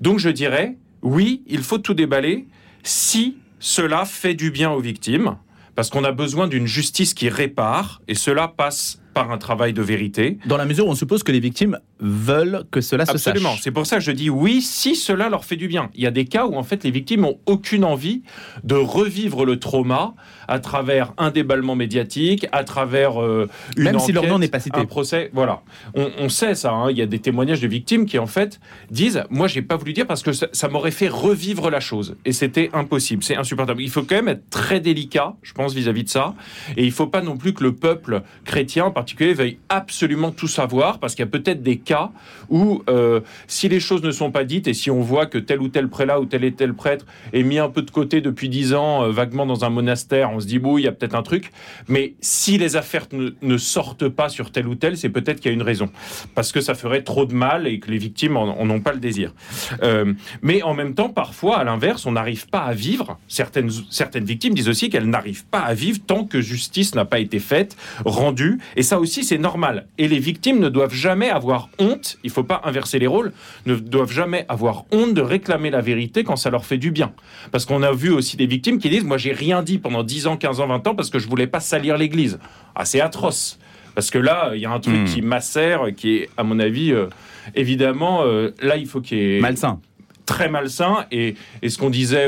Donc 0.01 0.19
je 0.19 0.29
dirais, 0.29 0.77
oui, 1.01 1.43
il 1.47 1.63
faut 1.63 1.79
tout 1.79 1.93
déballer 1.93 2.47
si 2.83 3.37
cela 3.59 4.05
fait 4.05 4.33
du 4.33 4.51
bien 4.51 4.71
aux 4.71 4.79
victimes, 4.79 5.37
parce 5.75 5.89
qu'on 5.89 6.03
a 6.03 6.11
besoin 6.11 6.47
d'une 6.47 6.67
justice 6.67 7.13
qui 7.13 7.29
répare, 7.29 8.01
et 8.07 8.15
cela 8.15 8.47
passe 8.47 9.01
par 9.13 9.31
un 9.31 9.37
travail 9.37 9.73
de 9.73 9.81
vérité. 9.81 10.37
Dans 10.45 10.57
la 10.57 10.65
mesure 10.65 10.87
où 10.87 10.89
on 10.89 10.95
suppose 10.95 11.23
que 11.23 11.31
les 11.31 11.39
victimes 11.39 11.79
veulent 11.99 12.63
que 12.71 12.81
cela 12.81 13.05
se 13.05 13.17
sache. 13.17 13.27
Absolument. 13.27 13.55
C'est 13.61 13.71
pour 13.71 13.85
ça 13.85 13.97
que 13.97 14.03
je 14.03 14.11
dis 14.11 14.29
oui 14.29 14.61
si 14.61 14.95
cela 14.95 15.29
leur 15.29 15.45
fait 15.45 15.55
du 15.55 15.67
bien. 15.67 15.89
Il 15.95 16.03
y 16.03 16.07
a 16.07 16.11
des 16.11 16.25
cas 16.25 16.45
où 16.45 16.55
en 16.55 16.63
fait 16.63 16.83
les 16.83 16.91
victimes 16.91 17.21
n'ont 17.21 17.39
aucune 17.45 17.85
envie 17.85 18.23
de 18.63 18.75
revivre 18.75 19.45
le 19.45 19.59
trauma 19.59 20.13
à 20.47 20.59
travers 20.59 21.13
un 21.17 21.31
déballement 21.31 21.75
médiatique, 21.75 22.47
à 22.51 22.63
travers 22.63 23.21
euh, 23.21 23.49
une 23.77 23.83
Même 23.83 23.95
enquête, 23.95 24.05
si 24.07 24.11
leur 24.11 24.27
nom 24.27 24.39
n'est 24.39 24.47
pas 24.47 24.59
cité. 24.59 24.79
un 24.79 24.85
procès. 24.85 25.29
Voilà. 25.33 25.61
On, 25.95 26.29
sait 26.29 26.55
ça. 26.55 26.71
Hein. 26.71 26.91
Il 26.91 26.97
y 26.97 27.01
a 27.01 27.05
des 27.05 27.19
témoignages 27.19 27.61
de 27.61 27.67
victimes 27.67 28.05
qui 28.05 28.19
en 28.19 28.27
fait 28.27 28.59
disent 28.91 29.23
moi 29.29 29.47
j'ai 29.47 29.61
pas 29.61 29.77
voulu 29.77 29.93
dire 29.93 30.07
parce 30.07 30.23
que 30.23 30.33
ça, 30.33 30.47
ça 30.51 30.67
m'aurait 30.67 30.91
fait 30.91 31.07
revivre 31.07 31.69
la 31.69 31.79
chose 31.79 32.15
et 32.25 32.33
c'était 32.33 32.69
impossible. 32.73 33.23
C'est 33.23 33.35
insupportable. 33.35 33.81
Il 33.81 33.89
faut 33.89 34.03
quand 34.03 34.15
même 34.15 34.27
être 34.27 34.49
très 34.49 34.79
délicat, 34.79 35.35
je 35.43 35.53
pense 35.53 35.73
vis-à-vis 35.73 36.03
de 36.03 36.09
ça. 36.09 36.35
Et 36.77 36.83
il 36.83 36.91
faut 36.91 37.07
pas 37.07 37.21
non 37.21 37.37
plus 37.37 37.53
que 37.53 37.63
le 37.63 37.73
peuple 37.73 38.21
chrétien, 38.45 38.91
particulier 39.03 39.33
veuille 39.33 39.57
absolument 39.67 40.31
tout 40.31 40.47
savoir, 40.47 40.97
parce 40.99 41.13
qu'il 41.13 41.25
y 41.25 41.27
a 41.27 41.31
peut-être 41.31 41.61
des 41.61 41.75
cas 41.75 42.11
où, 42.49 42.83
euh, 42.89 43.19
si 43.47 43.67
les 43.67 43.81
choses 43.81 44.01
ne 44.01 44.11
sont 44.11 44.31
pas 44.31 44.45
dites 44.45 44.69
et 44.69 44.73
si 44.73 44.89
on 44.89 45.01
voit 45.01 45.25
que 45.25 45.37
tel 45.37 45.61
ou 45.61 45.67
tel 45.67 45.89
prélat 45.89 46.21
ou 46.21 46.25
tel 46.25 46.45
et 46.45 46.53
tel 46.53 46.73
prêtre 46.73 47.05
est 47.33 47.43
mis 47.43 47.59
un 47.59 47.67
peu 47.67 47.81
de 47.81 47.91
côté 47.91 48.21
depuis 48.21 48.47
dix 48.47 48.73
ans, 48.73 49.03
euh, 49.03 49.11
vaguement 49.11 49.45
dans 49.45 49.65
un 49.65 49.69
monastère, 49.69 50.31
on 50.31 50.39
se 50.39 50.47
dit, 50.47 50.57
bon, 50.57 50.77
il 50.77 50.85
y 50.85 50.87
a 50.87 50.93
peut-être 50.93 51.15
un 51.15 51.21
truc. 51.21 51.51
Mais 51.89 52.13
si 52.21 52.57
les 52.57 52.77
affaires 52.77 53.07
ne, 53.11 53.57
sortent 53.57 54.07
pas 54.07 54.29
sur 54.29 54.51
tel 54.51 54.69
ou 54.69 54.75
tel, 54.75 54.95
c'est 54.95 55.09
peut-être 55.09 55.41
qu'il 55.41 55.51
y 55.51 55.53
a 55.53 55.55
une 55.55 55.63
raison. 55.63 55.89
Parce 56.33 56.53
que 56.53 56.61
ça 56.61 56.73
ferait 56.73 57.01
trop 57.01 57.25
de 57.25 57.33
mal 57.33 57.67
et 57.67 57.79
que 57.79 57.91
les 57.91 57.97
victimes 57.97 58.37
en, 58.37 58.57
ont 58.57 58.79
pas 58.79 58.93
le 58.93 58.99
désir. 58.99 59.33
Euh, 59.81 60.13
mais 60.41 60.63
en 60.63 60.73
même 60.73 60.95
temps, 60.95 61.09
parfois, 61.09 61.57
à 61.57 61.65
l'inverse, 61.65 62.05
on 62.05 62.13
n'arrive 62.13 62.47
pas 62.47 62.61
à 62.61 62.73
vivre. 62.73 63.19
Certaines, 63.27 63.69
certaines 63.89 64.23
victimes 64.23 64.53
disent 64.53 64.69
aussi 64.69 64.89
qu'elles 64.89 65.09
n'arrivent 65.09 65.45
pas 65.45 65.59
à 65.59 65.73
vivre 65.73 65.99
tant 66.07 66.23
que 66.23 66.39
justice 66.39 66.95
n'a 66.95 67.03
pas 67.03 67.19
été 67.19 67.39
faite, 67.39 67.75
rendue. 68.05 68.59
Et 68.75 68.83
ça, 68.83 68.92
aussi, 68.99 69.23
c'est 69.23 69.37
normal. 69.37 69.87
Et 69.97 70.07
les 70.07 70.19
victimes 70.19 70.59
ne 70.59 70.69
doivent 70.69 70.93
jamais 70.93 71.29
avoir 71.29 71.69
honte, 71.79 72.17
il 72.23 72.27
ne 72.27 72.33
faut 72.33 72.43
pas 72.43 72.61
inverser 72.63 72.99
les 72.99 73.07
rôles, 73.07 73.31
ne 73.65 73.75
doivent 73.75 74.11
jamais 74.11 74.45
avoir 74.49 74.85
honte 74.91 75.13
de 75.13 75.21
réclamer 75.21 75.69
la 75.69 75.81
vérité 75.81 76.23
quand 76.23 76.35
ça 76.35 76.49
leur 76.49 76.65
fait 76.65 76.77
du 76.77 76.91
bien. 76.91 77.13
Parce 77.51 77.65
qu'on 77.65 77.83
a 77.83 77.91
vu 77.91 78.11
aussi 78.11 78.37
des 78.37 78.47
victimes 78.47 78.79
qui 78.79 78.89
disent, 78.89 79.03
moi 79.03 79.17
j'ai 79.17 79.33
rien 79.33 79.63
dit 79.63 79.77
pendant 79.77 80.03
10 80.03 80.27
ans, 80.27 80.37
15 80.37 80.59
ans, 80.59 80.67
20 80.67 80.87
ans 80.87 80.95
parce 80.95 81.09
que 81.09 81.19
je 81.19 81.27
voulais 81.27 81.47
pas 81.47 81.59
salir 81.59 81.97
l'Église. 81.97 82.39
Ah, 82.75 82.85
c'est 82.85 83.01
atroce. 83.01 83.59
Parce 83.95 84.09
que 84.09 84.17
là, 84.17 84.51
il 84.55 84.61
y 84.61 84.65
a 84.65 84.71
un 84.71 84.79
truc 84.79 84.95
hmm. 84.95 85.05
qui 85.05 85.21
macère, 85.21 85.87
qui 85.95 86.15
est, 86.15 86.29
à 86.35 86.43
mon 86.43 86.59
avis, 86.59 86.91
euh, 86.91 87.07
évidemment, 87.53 88.23
euh, 88.23 88.51
là, 88.61 88.77
il 88.77 88.87
faut 88.87 89.01
qu'il 89.01 89.17
y 89.17 89.37
ait... 89.37 89.39
Malsain 89.39 89.79
très 90.25 90.49
malsain. 90.49 91.05
Et, 91.11 91.35
ce 91.67 91.77
qu'on 91.77 91.89
disait 91.89 92.27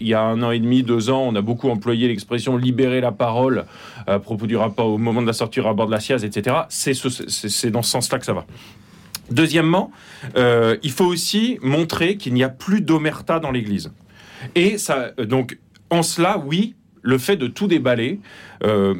il 0.00 0.06
y 0.06 0.14
a 0.14 0.22
un 0.22 0.42
an 0.42 0.50
et 0.50 0.58
demi, 0.58 0.82
deux 0.82 1.10
ans, 1.10 1.22
on 1.22 1.34
a 1.34 1.40
beaucoup 1.40 1.68
employé 1.70 2.08
l'expression 2.08 2.56
libérer 2.56 3.00
la 3.00 3.12
parole 3.12 3.64
à 4.06 4.18
propos 4.18 4.46
du 4.46 4.56
rapport 4.56 4.88
au 4.88 4.98
moment 4.98 5.22
de 5.22 5.26
la 5.26 5.32
sortie 5.32 5.60
à 5.60 5.72
bord 5.72 5.86
de 5.86 5.92
la 5.92 6.00
SIAZ, 6.00 6.24
etc. 6.24 6.56
C'est 6.68 7.70
dans 7.70 7.82
ce 7.82 7.90
sens-là 7.90 8.18
que 8.18 8.26
ça 8.26 8.34
va. 8.34 8.44
Deuxièmement, 9.30 9.90
euh, 10.36 10.76
il 10.82 10.90
faut 10.90 11.06
aussi 11.06 11.58
montrer 11.62 12.16
qu'il 12.16 12.34
n'y 12.34 12.44
a 12.44 12.48
plus 12.48 12.80
d'omerta 12.80 13.40
dans 13.40 13.50
l'Église. 13.50 13.92
Et 14.54 14.76
ça, 14.76 15.12
donc, 15.18 15.58
en 15.90 16.02
cela, 16.02 16.38
oui, 16.44 16.74
le 17.02 17.18
fait 17.18 17.36
de 17.36 17.46
tout 17.46 17.66
déballer 17.66 18.20
euh, 18.64 18.94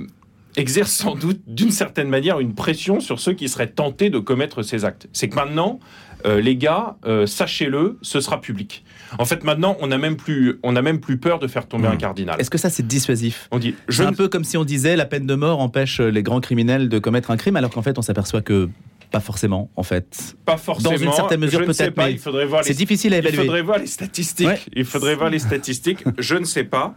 exerce 0.57 0.93
sans 0.93 1.15
doute 1.15 1.41
d'une 1.47 1.71
certaine 1.71 2.09
manière 2.09 2.41
une 2.41 2.55
pression 2.55 3.01
sur 3.01 3.21
ceux 3.21 3.33
qui 3.33 3.49
seraient 3.49 3.71
tentés 3.71 4.11
de 4.11 4.19
commettre 4.19 4.63
ces 4.63 4.85
actes. 4.85 5.09
C'est 5.13 5.29
que 5.29 5.35
maintenant, 5.35 5.81
euh, 6.27 6.41
les 6.41 6.57
gars, 6.57 6.97
euh, 7.05 7.27
sachez-le, 7.27 7.99
ce 8.03 8.21
sera 8.21 8.41
public. 8.41 8.85
En 9.19 9.25
fait, 9.25 9.45
maintenant, 9.45 9.77
on 9.81 9.89
n'a 9.89 9.99
même 9.99 10.17
plus, 10.17 10.59
on 10.63 10.75
a 10.75 10.83
même 10.83 11.01
plus 11.01 11.19
peur 11.19 11.39
de 11.39 11.47
faire 11.47 11.67
tomber 11.67 11.87
un 11.87 11.95
hmm. 11.95 11.99
cardinal. 11.99 12.41
Est-ce 12.41 12.51
que 12.51 12.59
ça, 12.59 12.71
c'est 12.71 12.87
dissuasif? 12.87 13.49
On 13.51 13.59
dit. 13.59 13.75
C'est 13.89 14.07
un 14.07 14.13
peu 14.13 14.29
comme 14.29 14.45
si 14.45 14.57
on 14.57 14.65
disait 14.65 14.97
la 14.97 15.05
peine 15.05 15.27
de 15.27 15.35
mort 15.35 15.61
empêche 15.61 16.01
les 16.01 16.23
grands 16.23 16.41
criminels 16.41 16.89
de 16.89 16.99
commettre 16.99 17.31
un 17.31 17.37
crime, 17.37 17.57
alors 17.57 17.71
qu'en 17.71 17.83
fait, 17.83 17.99
on 17.99 18.03
s'aperçoit 18.03 18.41
que 18.41 18.69
pas 19.15 19.21
forcément, 19.21 19.71
en 19.77 19.85
fait. 19.85 20.35
Pas 20.45 20.57
forcément. 20.57 20.91
Dans 20.91 20.97
une 20.97 21.13
certaine 21.13 21.39
mesure, 21.39 21.65
peut-être, 21.65 21.97
mais 21.97 22.19
c'est 22.63 22.75
difficile 22.75 23.15
à 23.15 23.19
évaluer. 23.19 23.39
Il 23.39 23.45
faudrait 23.45 23.63
voir 23.63 23.79
les 23.79 23.87
statistiques. 23.87 24.69
Il 24.75 24.85
faudrait 24.85 25.15
voir 25.15 25.31
les 25.31 25.39
statistiques. 25.39 26.03
Je 26.19 26.35
ne 26.35 26.45
sais 26.45 26.65
pas. 26.65 26.97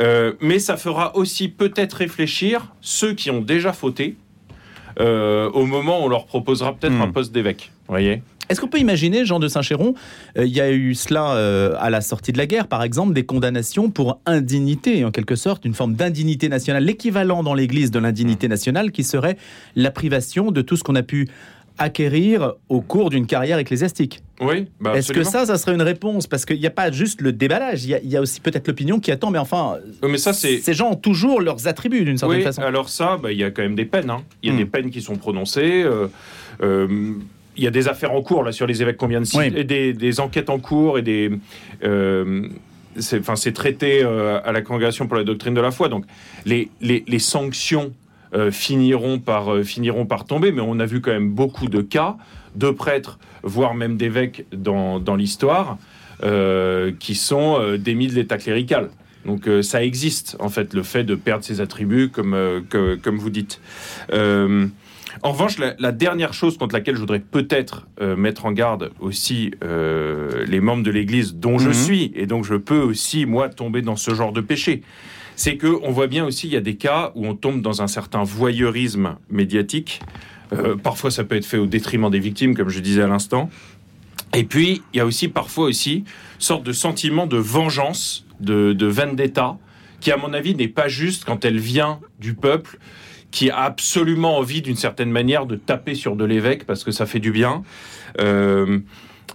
Euh, 0.00 0.32
mais 0.40 0.58
ça 0.58 0.76
fera 0.76 1.16
aussi 1.16 1.48
peut-être 1.48 1.92
réfléchir 1.94 2.74
ceux 2.80 3.14
qui 3.14 3.30
ont 3.30 3.40
déjà 3.40 3.72
fauté 3.72 4.16
euh, 4.98 5.50
au 5.50 5.64
moment 5.66 6.00
où 6.00 6.06
on 6.06 6.08
leur 6.08 6.26
proposera 6.26 6.74
peut-être 6.74 7.00
un 7.00 7.06
hmm. 7.06 7.12
poste 7.12 7.32
d'évêque. 7.32 7.70
voyez 7.88 8.22
est-ce 8.52 8.60
qu'on 8.60 8.68
peut 8.68 8.78
imaginer, 8.78 9.24
Jean 9.24 9.38
de 9.38 9.48
Saint-Chéron, 9.48 9.94
euh, 10.38 10.46
il 10.46 10.52
y 10.52 10.60
a 10.60 10.70
eu 10.70 10.94
cela 10.94 11.32
à 11.78 11.90
la 11.90 12.00
sortie 12.00 12.32
de 12.32 12.38
la 12.38 12.46
guerre, 12.46 12.68
par 12.68 12.82
exemple, 12.82 13.14
des 13.14 13.24
condamnations 13.24 13.90
pour 13.90 14.20
indignité, 14.26 15.04
en 15.04 15.10
quelque 15.10 15.36
sorte, 15.36 15.64
une 15.64 15.74
forme 15.74 15.94
d'indignité 15.94 16.48
nationale, 16.48 16.84
l'équivalent 16.84 17.42
dans 17.42 17.54
l'Église 17.54 17.90
de 17.90 17.98
l'indignité 17.98 18.48
nationale, 18.48 18.92
qui 18.92 19.04
serait 19.04 19.36
la 19.76 19.90
privation 19.90 20.50
de 20.50 20.62
tout 20.62 20.76
ce 20.76 20.84
qu'on 20.84 20.94
a 20.94 21.02
pu 21.02 21.28
acquérir 21.78 22.54
au 22.68 22.80
cours 22.80 23.10
d'une 23.10 23.26
carrière 23.26 23.58
ecclésiastique? 23.58 24.22
Oui, 24.40 24.68
bah 24.80 24.96
Est-ce 24.96 25.12
que 25.12 25.22
ça, 25.22 25.46
ça 25.46 25.56
serait 25.56 25.74
une 25.74 25.82
réponse? 25.82 26.26
Parce 26.26 26.44
qu'il 26.44 26.58
n'y 26.58 26.66
a 26.66 26.70
pas 26.70 26.90
juste 26.90 27.20
le 27.20 27.32
déballage, 27.32 27.84
il 27.84 27.90
y 27.90 28.16
a, 28.16 28.20
aussi 28.20 28.40
peut-être 28.40 28.66
l'opinion 28.66 28.98
qui 29.00 29.10
attend, 29.10 29.30
mais 29.30 29.38
enfin, 29.38 29.76
mais 30.02 30.18
ça, 30.18 30.32
ces 30.32 30.74
gens 30.74 30.90
ont 30.90 30.96
toujours 30.96 31.40
leurs 31.40 31.68
attributs 31.68 32.04
d'une 32.04 32.18
certaine 32.18 32.38
oui, 32.38 32.44
façon. 32.44 32.62
Alors 32.62 32.88
ça, 32.88 33.18
bah, 33.22 33.32
il 33.32 33.38
y 33.38 33.44
a 33.44 33.50
quand 33.50 33.62
même 33.62 33.76
des 33.76 33.84
peines. 33.84 34.10
Hein. 34.10 34.22
Il 34.42 34.48
y 34.48 34.50
a 34.50 34.54
hmm. 34.54 34.58
des 34.58 34.66
peines 34.66 34.90
qui 34.90 35.00
sont 35.00 35.16
prononcées. 35.16 35.82
Euh, 35.82 36.08
euh, 36.62 37.14
il 37.56 37.64
y 37.64 37.66
a 37.66 37.70
des 37.70 37.88
affaires 37.88 38.12
en 38.12 38.22
cours 38.22 38.42
là 38.42 38.52
sur 38.52 38.66
les 38.66 38.80
évêques 38.82 38.96
qu'on 38.96 39.08
vient 39.08 39.20
de 39.20 39.28
Oui. 39.34 39.52
et 39.54 39.64
des, 39.64 39.92
des 39.92 40.20
enquêtes 40.20 40.50
en 40.50 40.58
cours 40.58 40.98
et 40.98 41.02
des. 41.02 41.30
euh, 41.84 42.48
c'est 42.98 43.18
enfin, 43.20 43.36
c'est 43.36 43.52
traité 43.52 44.02
euh, 44.04 44.40
à 44.44 44.52
la 44.52 44.60
congrégation 44.62 45.06
pour 45.06 45.16
la 45.16 45.24
doctrine 45.24 45.54
de 45.54 45.60
la 45.60 45.70
foi. 45.70 45.88
Donc 45.88 46.04
les, 46.44 46.68
les, 46.80 47.04
les 47.06 47.18
sanctions 47.18 47.92
euh, 48.34 48.50
finiront, 48.50 49.18
par, 49.18 49.58
finiront 49.64 50.06
par 50.06 50.24
tomber, 50.24 50.52
mais 50.52 50.62
on 50.62 50.78
a 50.80 50.86
vu 50.86 51.00
quand 51.00 51.10
même 51.12 51.30
beaucoup 51.30 51.68
de 51.68 51.80
cas 51.82 52.16
de 52.56 52.70
prêtres, 52.70 53.18
voire 53.42 53.74
même 53.74 53.96
d'évêques 53.96 54.44
dans, 54.52 55.00
dans 55.00 55.16
l'histoire, 55.16 55.78
qui 57.00 57.14
sont 57.16 57.76
démis 57.78 58.06
de 58.06 58.14
l'état 58.14 58.36
clérical. 58.38 58.90
Donc 59.26 59.48
ça 59.62 59.82
existe, 59.82 60.36
en 60.38 60.48
fait, 60.50 60.72
le 60.74 60.82
fait 60.82 61.02
de 61.04 61.14
perdre 61.14 61.44
ses 61.44 61.60
attributs, 61.60 62.10
comme, 62.10 62.36
que- 62.70 62.94
comme 62.96 63.16
vous 63.18 63.30
dites. 63.30 63.60
En 65.22 65.32
revanche, 65.32 65.58
la, 65.58 65.74
la 65.78 65.92
dernière 65.92 66.32
chose 66.32 66.56
contre 66.56 66.74
laquelle 66.74 66.94
je 66.94 67.00
voudrais 67.00 67.20
peut-être 67.20 67.86
euh, 68.00 68.16
mettre 68.16 68.46
en 68.46 68.52
garde 68.52 68.90
aussi 69.00 69.50
euh, 69.62 70.44
les 70.46 70.60
membres 70.60 70.82
de 70.82 70.90
l'Église 70.90 71.34
dont 71.34 71.58
je 71.58 71.68
Mhm. 71.68 71.74
suis, 71.74 72.12
et 72.14 72.26
donc 72.26 72.44
je 72.44 72.54
peux 72.54 72.80
aussi, 72.80 73.26
moi, 73.26 73.48
tomber 73.48 73.82
dans 73.82 73.96
ce 73.96 74.14
genre 74.14 74.32
de 74.32 74.40
péché, 74.40 74.82
c'est 75.36 75.56
que 75.56 75.78
on 75.82 75.90
voit 75.90 76.06
bien 76.06 76.24
aussi, 76.24 76.46
il 76.46 76.52
y 76.52 76.56
a 76.56 76.60
des 76.60 76.76
cas 76.76 77.12
où 77.14 77.26
on 77.26 77.34
tombe 77.34 77.60
dans 77.62 77.82
un 77.82 77.86
certain 77.88 78.22
voyeurisme 78.22 79.16
médiatique. 79.30 80.00
Euh, 80.52 80.76
parfois, 80.76 81.10
ça 81.10 81.24
peut 81.24 81.36
être 81.36 81.46
fait 81.46 81.56
au 81.58 81.66
détriment 81.66 82.10
des 82.10 82.18
victimes, 82.18 82.54
comme 82.54 82.68
je 82.68 82.80
disais 82.80 83.02
à 83.02 83.06
l'instant. 83.06 83.48
Et 84.34 84.44
puis, 84.44 84.82
il 84.92 84.98
y 84.98 85.00
a 85.00 85.06
aussi 85.06 85.28
parfois 85.28 85.66
aussi 85.66 86.04
sorte 86.38 86.64
de 86.64 86.72
sentiment 86.72 87.26
de 87.26 87.36
vengeance, 87.38 88.26
de, 88.40 88.72
de 88.72 88.86
vendetta, 88.86 89.56
qui, 90.00 90.10
à 90.10 90.16
mon 90.16 90.32
avis, 90.32 90.54
n'est 90.54 90.68
pas 90.68 90.88
juste 90.88 91.24
quand 91.24 91.44
elle 91.44 91.58
vient 91.58 92.00
du 92.18 92.34
peuple, 92.34 92.78
qui 93.32 93.50
a 93.50 93.62
absolument 93.62 94.38
envie, 94.38 94.62
d'une 94.62 94.76
certaine 94.76 95.10
manière, 95.10 95.46
de 95.46 95.56
taper 95.56 95.96
sur 95.96 96.14
de 96.14 96.24
l'évêque 96.24 96.64
parce 96.64 96.84
que 96.84 96.92
ça 96.92 97.06
fait 97.06 97.18
du 97.18 97.32
bien. 97.32 97.64
Euh, 98.20 98.78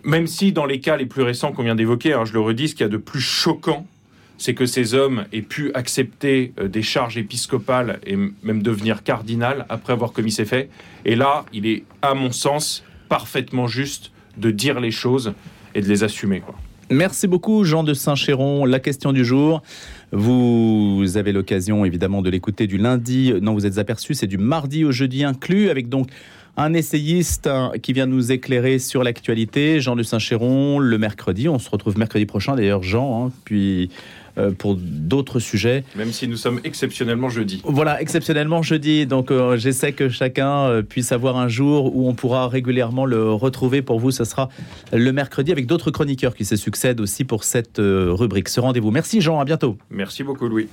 même 0.04 0.28
si, 0.28 0.54
dans 0.54 0.66
les 0.66 0.80
cas 0.80 0.96
les 0.96 1.08
plus 1.08 1.24
récents 1.24 1.52
qu'on 1.52 1.64
vient 1.64 1.76
d'évoquer, 1.76 2.14
hein, 2.14 2.24
je 2.24 2.32
le 2.32 2.40
redis, 2.40 2.70
ce 2.70 2.76
qu'il 2.76 2.86
y 2.86 2.90
a 2.90 2.90
de 2.90 2.98
plus 2.98 3.20
choquant, 3.20 3.86
c'est 4.38 4.54
que 4.54 4.68
ces 4.68 4.94
hommes 4.94 5.26
aient 5.34 5.42
pu 5.42 5.72
accepter 5.74 6.54
euh, 6.60 6.68
des 6.68 6.84
charges 6.84 7.18
épiscopales 7.18 8.00
et 8.06 8.16
même 8.16 8.62
devenir 8.62 9.04
cardinal 9.04 9.66
après 9.68 9.94
avoir 9.94 10.14
commis 10.14 10.32
ces 10.32 10.46
faits. 10.46 10.70
Et 11.04 11.16
là, 11.16 11.46
il 11.52 11.66
est, 11.66 11.84
à 12.04 12.14
mon 12.14 12.32
sens, 12.32 12.84
parfaitement 13.10 13.68
juste 13.68 14.12
de 14.38 14.52
dire 14.52 14.80
les 14.80 14.92
choses 14.92 15.34
et 15.74 15.82
de 15.82 15.88
les 15.88 16.04
assumer. 16.04 16.44
Merci 16.90 17.28
beaucoup, 17.28 17.66
Jean 17.66 17.84
de 17.84 17.94
Saint-Chéron. 17.94 18.64
La 18.64 18.80
question 18.80 19.12
du 19.12 19.26
jour. 19.26 19.62
Vous 20.14 21.04
avez 21.16 21.34
l'occasion 21.34 21.84
évidemment 21.84 22.22
de 22.22 22.30
l'écouter 22.30 22.66
du 22.66 22.78
lundi. 22.78 23.34
Non, 23.42 23.54
vous 23.54 23.66
êtes 23.66 23.78
aperçu, 23.78 24.14
c'est 24.14 24.28
du 24.28 24.38
mardi 24.38 24.86
au 24.86 24.94
jeudi 24.94 25.26
inclus, 25.26 25.70
avec 25.70 25.90
donc 25.90 26.08
un 26.56 26.74
essayiste 26.74 27.48
hein, 27.48 27.74
qui 27.84 27.92
vient 27.92 28.06
nous 28.06 28.32
éclairer 28.32 28.80
sur 28.80 29.04
l'actualité, 29.04 29.82
Jean 29.82 29.98
de 29.98 30.04
Saint-Chéron, 30.04 30.80
le 30.80 30.98
mercredi. 30.98 31.50
On 31.50 31.60
se 31.60 31.70
retrouve 31.70 31.98
mercredi 31.98 32.26
prochain, 32.26 32.56
d'ailleurs, 32.56 32.84
Jean, 32.84 33.28
hein, 33.28 33.32
puis 33.44 33.90
pour 34.58 34.76
d'autres 34.76 35.40
sujets. 35.40 35.84
Même 35.96 36.12
si 36.12 36.28
nous 36.28 36.38
sommes 36.38 36.60
exceptionnellement 36.64 37.30
jeudi. 37.30 37.62
Voilà, 37.64 38.02
exceptionnellement 38.02 38.62
jeudi. 38.62 39.06
Donc, 39.06 39.32
euh, 39.32 39.58
j'essaie 39.58 39.94
que 39.94 40.10
chacun 40.10 40.68
euh, 40.68 40.82
puisse 40.82 41.12
avoir 41.12 41.38
un 41.38 41.48
jour 41.48 41.96
où 41.96 42.08
on 42.08 42.14
pourra 42.14 42.48
régulièrement 42.48 43.06
le 43.06 43.32
retrouver. 43.32 43.82
Pour 43.82 44.00
vous, 44.00 44.12
ce 44.12 44.24
sera 44.24 44.50
le 44.92 45.12
mercredi 45.12 45.52
avec 45.52 45.66
d'autres 45.66 45.92
chroniqueurs 45.92 46.36
qui 46.36 46.46
se 46.46 46.56
succèdent 46.56 47.00
aussi 47.00 47.24
pour 47.24 47.44
cette 47.44 47.80
euh, 47.80 48.12
rubrique, 48.12 48.50
ce 48.50 48.60
rendez-vous. 48.60 48.92
Merci 48.92 49.22
Jean, 49.22 49.40
à 49.40 49.46
bientôt. 49.46 49.78
Merci 49.90 50.24
beaucoup, 50.24 50.48
Louis. 50.48 50.68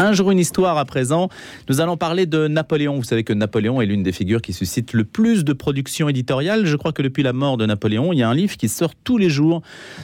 Un 0.00 0.14
jour 0.14 0.30
une 0.30 0.38
histoire 0.38 0.78
à 0.78 0.86
présent. 0.86 1.28
Nous 1.68 1.82
allons 1.82 1.98
parler 1.98 2.24
de 2.24 2.48
Napoléon. 2.48 2.96
Vous 2.96 3.04
savez 3.04 3.22
que 3.22 3.34
Napoléon 3.34 3.82
est 3.82 3.84
l'une 3.84 4.02
des 4.02 4.12
figures 4.12 4.40
qui 4.40 4.54
suscite 4.54 4.94
le 4.94 5.04
plus 5.04 5.44
de 5.44 5.52
production 5.52 6.08
éditoriale. 6.08 6.64
Je 6.64 6.74
crois 6.76 6.92
que 6.92 7.02
depuis 7.02 7.22
la 7.22 7.34
mort 7.34 7.58
de 7.58 7.66
Napoléon, 7.66 8.14
il 8.14 8.20
y 8.20 8.22
a 8.22 8.28
un 8.30 8.34
livre 8.34 8.56
qui 8.56 8.70
sort 8.70 8.94
tous 8.94 9.18
les 9.18 9.28
jours 9.28 9.60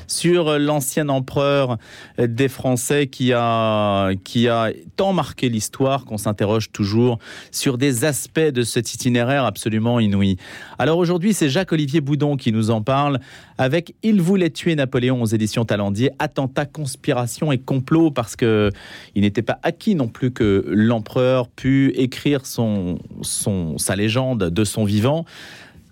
sur 0.07 0.59
l'ancien 0.59 1.09
empereur 1.09 1.79
des 2.19 2.49
Français 2.49 3.07
qui 3.07 3.33
a, 3.33 4.11
qui 4.23 4.49
a 4.49 4.71
tant 4.97 5.15
marqué 5.15 5.49
l'histoire 5.49 6.05
qu'on 6.05 6.19
s'interroge 6.19 6.71
toujours 6.73 7.19
sur 7.51 7.79
des 7.79 8.05
aspects 8.05 8.39
de 8.39 8.65
cet 8.65 8.93
itinéraire 8.93 9.47
absolument 9.47 9.99
inouï. 9.99 10.37
Alors 10.79 10.99
aujourd'hui, 10.99 11.33
c'est 11.33 11.49
Jacques-Olivier 11.49 12.03
Boudon 12.03 12.37
qui 12.37 12.53
nous 12.53 12.71
en 12.71 12.83
parle 12.83 13.19
avec 13.57 13.95
Il 14.03 14.21
voulait 14.21 14.51
tuer 14.51 14.75
Napoléon 14.75 15.23
aux 15.23 15.27
éditions 15.27 15.65
Talendier, 15.65 16.11
attentat, 16.19 16.67
conspiration 16.67 17.51
et 17.51 17.57
complot 17.57 18.11
parce 18.11 18.37
que 18.37 18.71
il 19.15 19.23
n'était 19.23 19.41
pas 19.41 19.59
acquis 19.63 19.86
non 19.95 20.09
plus 20.09 20.31
que 20.31 20.65
l'empereur 20.69 21.49
pût 21.49 21.93
écrire 21.97 22.47
son, 22.47 22.99
son, 23.23 23.79
sa 23.79 23.97
légende 23.97 24.51
de 24.51 24.65
son 24.65 24.85
vivant. 24.85 25.25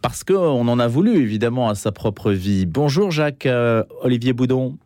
Parce 0.02 0.22
qu'on 0.22 0.68
en 0.68 0.78
a 0.78 0.86
voulu, 0.86 1.16
évidemment, 1.16 1.68
à 1.68 1.74
sa 1.74 1.92
propre 1.92 2.30
vie. 2.32 2.66
Bonjour 2.66 3.10
Jacques 3.10 3.46
euh, 3.46 3.84
Olivier 4.02 4.34
Boudon. 4.34 4.76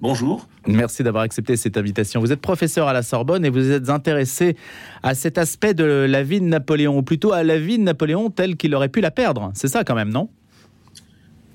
Bonjour. 0.00 0.46
Merci 0.66 1.02
d'avoir 1.02 1.24
accepté 1.24 1.56
cette 1.56 1.76
invitation. 1.76 2.20
Vous 2.20 2.30
êtes 2.30 2.40
professeur 2.40 2.86
à 2.86 2.92
la 2.92 3.02
Sorbonne 3.02 3.44
et 3.44 3.50
vous 3.50 3.70
êtes 3.70 3.90
intéressé 3.90 4.56
à 5.02 5.14
cet 5.14 5.38
aspect 5.38 5.74
de 5.74 5.84
la 5.84 6.22
vie 6.22 6.40
de 6.40 6.46
Napoléon, 6.46 6.96
ou 6.96 7.02
plutôt 7.02 7.32
à 7.32 7.42
la 7.42 7.58
vie 7.58 7.78
de 7.78 7.82
Napoléon 7.82 8.30
telle 8.30 8.56
qu'il 8.56 8.74
aurait 8.74 8.88
pu 8.88 9.00
la 9.00 9.10
perdre. 9.10 9.50
C'est 9.54 9.68
ça 9.68 9.82
quand 9.82 9.96
même, 9.96 10.10
non? 10.10 10.28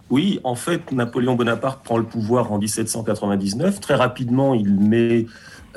Oui, 0.09 0.39
en 0.43 0.55
fait, 0.55 0.91
Napoléon 0.91 1.35
Bonaparte 1.35 1.83
prend 1.83 1.97
le 1.97 2.03
pouvoir 2.03 2.51
en 2.51 2.59
1799. 2.59 3.79
Très 3.79 3.95
rapidement, 3.95 4.53
il 4.53 4.75
met 4.75 5.25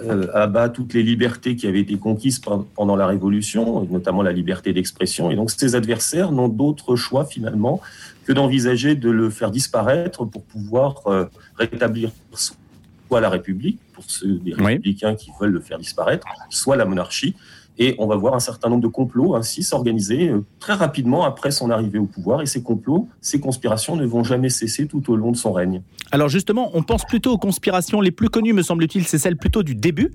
euh, 0.03 0.27
à 0.35 0.47
bas 0.47 0.69
toutes 0.69 0.93
les 0.95 1.03
libertés 1.03 1.57
qui 1.57 1.67
avaient 1.67 1.81
été 1.81 1.97
conquises 1.97 2.39
pe- 2.39 2.65
pendant 2.75 2.97
la 2.97 3.07
Révolution, 3.07 3.83
et 3.85 3.89
notamment 3.89 4.23
la 4.23 4.33
liberté 4.33 4.73
d'expression. 4.73 5.31
Et 5.31 5.37
donc, 5.37 5.51
ses 5.51 5.75
adversaires 5.75 6.33
n'ont 6.33 6.49
d'autre 6.49 6.97
choix 6.97 7.25
finalement 7.25 7.81
que 8.25 8.33
d'envisager 8.33 8.95
de 8.95 9.09
le 9.11 9.31
faire 9.31 9.51
disparaître 9.51 10.25
pour 10.25 10.43
pouvoir 10.43 11.03
euh, 11.07 11.25
rétablir 11.59 12.11
soit 12.33 13.21
la 13.21 13.31
République, 13.31 13.79
pour 13.95 14.05
ceux 14.09 14.35
des 14.39 14.55
Oui. 14.55 14.65
républicains 14.65 15.15
qui 15.15 15.31
veulent 15.41 15.53
le 15.53 15.61
faire 15.61 15.79
disparaître, 15.79 16.27
soit 16.51 16.77
la 16.77 16.85
monarchie. 16.85 17.35
Et 17.79 17.95
on 17.99 18.07
va 18.07 18.17
voir 18.17 18.35
un 18.35 18.41
certain 18.41 18.69
nombre 18.71 18.83
de 18.83 18.89
complots 18.89 19.35
ainsi 19.35 19.63
s'organiser 19.63 20.31
euh, 20.31 20.45
très 20.61 20.73
rapidement 20.73 21.25
après 21.25 21.51
son 21.51 21.71
arrivée 21.71 21.99
au 21.99 22.07
pouvoir. 22.07 22.41
Et 22.41 22.47
ces 22.47 22.63
complots, 22.63 23.09
ces 23.21 23.39
conspirations 23.41 23.97
ne 23.97 24.07
vont 24.07 24.25
jamais 24.25 24.49
cesser 24.49 24.87
tout 24.87 25.11
au 25.13 25.17
long 25.17 25.31
de 25.31 25.37
son 25.37 25.53
règne. 25.53 25.83
Alors 26.11 26.29
justement, 26.29 26.71
on 26.75 26.83
pense 26.83 27.05
plutôt 27.05 27.33
aux 27.33 27.39
conspirations 27.39 28.01
les 28.01 28.13
plus 28.13 28.29
connues, 28.31 28.53
me 28.53 28.63
semble-t-il, 28.63 29.07
c'est 29.07 29.19
celle 29.19 29.37
plutôt 29.37 29.63
du 29.63 29.75
début. 29.75 30.13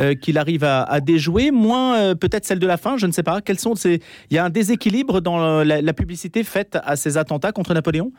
euh, 0.00 0.14
qu'il 0.14 0.38
arrive 0.38 0.64
à, 0.64 0.82
à 0.82 1.00
déjouer, 1.00 1.50
moins 1.50 1.96
euh, 1.96 2.14
peut-être 2.14 2.44
celle 2.44 2.58
de 2.58 2.66
la 2.66 2.76
fin, 2.76 2.96
je 2.96 3.06
ne 3.06 3.12
sais 3.12 3.22
pas. 3.22 3.40
Quels 3.40 3.58
sont 3.58 3.74
ces... 3.74 4.00
Il 4.30 4.34
y 4.34 4.38
a 4.38 4.44
un 4.44 4.50
déséquilibre 4.50 5.20
dans 5.20 5.62
la, 5.62 5.80
la 5.80 5.92
publicité 5.92 6.44
faite 6.44 6.78
à 6.82 6.96
ces 6.96 7.16
attentats 7.16 7.52
contre 7.52 7.74
Napoléon? 7.74 8.12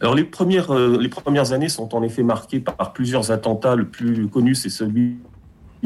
Alors 0.00 0.14
les 0.14 0.24
premières, 0.24 0.70
euh, 0.74 0.98
les 1.00 1.08
premières 1.08 1.52
années 1.52 1.68
sont 1.68 1.94
en 1.94 2.02
effet 2.02 2.22
marquées 2.22 2.60
par, 2.60 2.76
par 2.76 2.92
plusieurs 2.92 3.30
attentats. 3.30 3.76
Le 3.76 3.86
plus 3.86 4.28
connu, 4.28 4.54
c'est 4.54 4.68
celui 4.68 5.16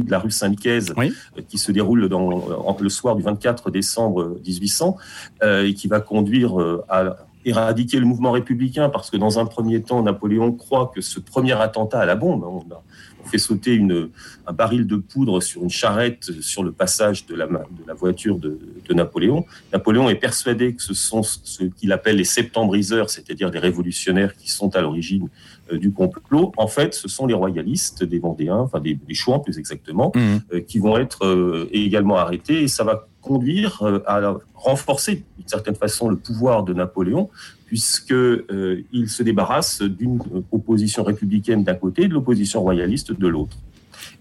de 0.05 0.11
la 0.11 0.19
rue 0.19 0.31
Saint-Nicaise, 0.31 0.93
Oui. 0.97 1.13
euh, 1.39 1.43
qui 1.49 1.59
se 1.59 1.73
déroule 1.73 2.09
dans, 2.09 2.29
en- 2.31 2.77
le 2.81 2.89
soir 2.89 3.17
du 3.17 3.23
24 3.23 3.71
décembre 3.71 4.37
1800, 4.47 4.97
euh, 5.43 5.67
et 5.67 5.75
qui 5.75 5.89
va 5.89 6.01
conduire 6.01 6.61
euh, 6.61 6.85
à 6.89 7.17
éradiquer 7.45 7.99
le 8.01 8.07
mouvement 8.07 8.33
républicain, 8.33 8.89
parce 8.89 9.09
que 9.11 9.17
dans 9.17 9.39
un 9.39 9.47
premier 9.47 9.81
temps, 9.81 10.03
Napoléon 10.03 10.53
croit 10.53 10.91
que 10.95 11.01
ce 11.01 11.21
premier 11.21 11.53
attentat 11.53 12.01
à 12.01 12.07
la 12.07 12.17
bombe, 12.17 12.45
hein, 12.45 12.49
on, 12.71 13.29
fait 13.29 13.39
sauter 13.39 13.75
une, 13.75 14.11
un 14.47 14.53
baril 14.53 14.87
de 14.87 14.95
poudre 14.95 15.41
sur 15.41 15.61
une 15.65 15.69
charrette 15.71 16.31
sur 16.43 16.63
le 16.63 16.71
passage 16.71 17.27
de 17.27 17.35
la, 17.35 17.49
ma- 17.49 17.59
de 17.59 17.85
la 17.85 17.93
voiture 17.95 18.39
de, 18.39 18.57
de 18.89 18.95
Napoléon. 18.95 19.45
Napoléon 19.73 20.09
est 20.09 20.15
persuadé 20.15 20.75
que 20.77 20.81
ce 20.83 20.95
sont 20.95 21.25
ce 21.25 21.65
qu'il 21.65 21.91
appelle 21.91 22.19
les 22.19 22.25
septembriseurs, 22.25 23.11
c'est-à-dire 23.11 23.51
des 23.51 23.59
révolutionnaires 23.59 24.37
qui 24.37 24.49
sont 24.49 24.77
à 24.77 24.81
l'origine 24.81 25.25
euh, 25.25 25.29
du 25.73 25.93
complot. 25.93 26.53
En 26.57 26.69
fait, 26.69 26.95
ce 26.95 27.09
sont 27.09 27.27
les 27.27 27.35
royalistes 27.35 28.05
des 28.05 28.19
Vendéens, 28.19 28.59
enfin 28.59 28.81
des, 28.81 28.95
des 28.95 29.15
Chouans 29.15 29.41
plus 29.41 29.59
exactement, 29.59 30.13
euh, 30.17 30.61
qui 30.61 30.79
vont 30.79 30.97
être 30.97 31.25
euh, 31.25 31.69
également 31.73 32.17
arrêtés 32.17 32.63
et 32.63 32.69
ça 32.69 32.85
va 32.85 33.09
conduire 33.21 33.83
euh, 33.83 33.99
à 34.07 34.37
renforcer 34.55 35.25
d'une 35.37 35.49
certaine 35.49 35.75
façon 35.75 36.09
le 36.09 36.17
pouvoir 36.17 36.63
de 36.63 36.73
Napoléon 36.73 37.29
puisque 37.67 38.13
euh, 38.13 38.85
il 38.93 39.09
se 39.09 39.23
débarrasse 39.23 39.83
d'une 39.83 40.21
opposition 40.53 41.03
républicaine 41.03 41.65
d'un 41.65 41.75
côté 41.75 42.03
et 42.03 42.09
de 42.09 42.15
l'opposition 42.15 42.61
royaliste 42.63 43.13
de 43.13 43.27
l'autre. 43.27 43.57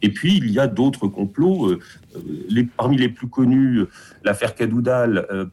Et 0.02 0.10
puis 0.10 0.38
il 0.38 0.52
y 0.52 0.60
a 0.60 0.68
d'autres 0.68 1.08
complots, 1.08 1.70
euh, 1.70 1.80
euh, 2.16 2.20
les, 2.50 2.64
parmi 2.64 2.98
les 2.98 3.10
plus 3.10 3.28
connus, 3.28 3.80
euh, 3.80 3.90
l'affaire 4.24 4.56
Cadoudal 4.56 5.26
euh, 5.32 5.46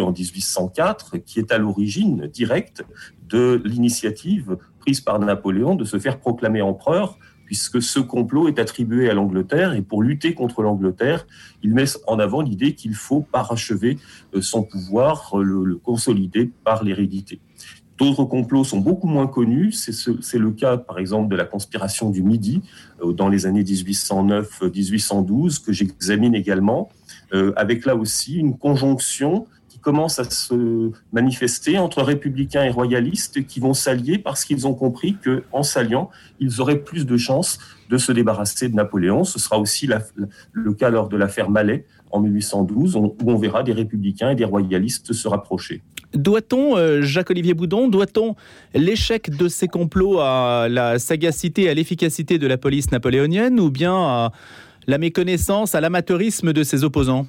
en 0.00 0.12
1804, 0.12 1.18
qui 1.18 1.38
est 1.38 1.52
à 1.52 1.58
l'origine 1.58 2.26
directe 2.26 2.84
de 3.28 3.60
l'initiative 3.64 4.56
prise 4.82 5.00
par 5.00 5.18
Napoléon 5.18 5.74
de 5.76 5.84
se 5.84 5.98
faire 5.98 6.18
proclamer 6.18 6.60
empereur 6.60 7.18
puisque 7.46 7.82
ce 7.82 8.00
complot 8.00 8.48
est 8.48 8.58
attribué 8.58 9.10
à 9.10 9.14
l'Angleterre 9.14 9.74
et 9.74 9.82
pour 9.82 10.02
lutter 10.02 10.32
contre 10.34 10.62
l'Angleterre, 10.62 11.26
il 11.62 11.74
met 11.74 11.84
en 12.06 12.18
avant 12.18 12.40
l'idée 12.40 12.74
qu'il 12.74 12.94
faut 12.94 13.20
parachever 13.20 13.98
euh, 14.34 14.40
son 14.40 14.62
pouvoir, 14.62 15.38
euh, 15.38 15.42
le, 15.42 15.76
consolider 15.76 16.50
par 16.64 16.82
l'hérédité. 16.82 17.40
D'autres 17.98 18.24
complots 18.24 18.64
sont 18.64 18.78
beaucoup 18.80 19.06
moins 19.06 19.26
connus. 19.26 19.72
C'est 19.72 19.92
ce- 19.92 20.20
c'est 20.22 20.38
le 20.38 20.50
cas, 20.52 20.78
par 20.78 20.98
exemple, 20.98 21.28
de 21.30 21.36
la 21.36 21.44
conspiration 21.44 22.08
du 22.10 22.22
Midi 22.22 22.62
euh, 23.04 23.12
dans 23.12 23.28
les 23.28 23.44
années 23.44 23.64
1809-1812 23.64 25.58
que 25.64 25.72
j'examine 25.72 26.34
également. 26.34 26.88
avec 27.56 27.86
là 27.86 27.96
aussi 27.96 28.34
une 28.36 28.58
conjonction 28.58 29.46
commence 29.82 30.18
à 30.18 30.24
se 30.24 30.90
manifester 31.12 31.76
entre 31.78 32.02
républicains 32.02 32.64
et 32.64 32.70
royalistes 32.70 33.46
qui 33.46 33.60
vont 33.60 33.74
s'allier 33.74 34.16
parce 34.16 34.44
qu'ils 34.44 34.66
ont 34.66 34.74
compris 34.74 35.16
que 35.20 35.42
en 35.52 35.62
s'alliant, 35.62 36.08
ils 36.40 36.60
auraient 36.60 36.78
plus 36.78 37.04
de 37.04 37.16
chances 37.16 37.58
de 37.90 37.98
se 37.98 38.12
débarrasser 38.12 38.68
de 38.68 38.74
Napoléon. 38.74 39.24
Ce 39.24 39.38
sera 39.38 39.58
aussi 39.58 39.88
le 40.52 40.72
cas 40.72 40.88
lors 40.88 41.08
de 41.08 41.16
l'affaire 41.16 41.50
Malais 41.50 41.84
en 42.10 42.20
1812, 42.20 42.96
où 42.96 43.16
on 43.26 43.36
verra 43.36 43.62
des 43.62 43.72
républicains 43.72 44.30
et 44.30 44.34
des 44.34 44.44
royalistes 44.44 45.12
se 45.12 45.28
rapprocher. 45.28 45.82
Doit-on, 46.14 46.76
euh, 46.76 47.00
Jacques-Olivier 47.02 47.54
Boudon, 47.54 47.88
doit-on 47.88 48.36
l'échec 48.74 49.30
de 49.34 49.48
ces 49.48 49.66
complots 49.66 50.20
à 50.20 50.68
la 50.68 50.98
sagacité, 50.98 51.70
à 51.70 51.74
l'efficacité 51.74 52.38
de 52.38 52.46
la 52.46 52.58
police 52.58 52.92
napoléonienne 52.92 53.58
ou 53.58 53.70
bien 53.70 53.94
à 53.94 54.32
la 54.86 54.98
méconnaissance, 54.98 55.74
à 55.74 55.80
l'amateurisme 55.80 56.52
de 56.52 56.62
ses 56.62 56.84
opposants? 56.84 57.26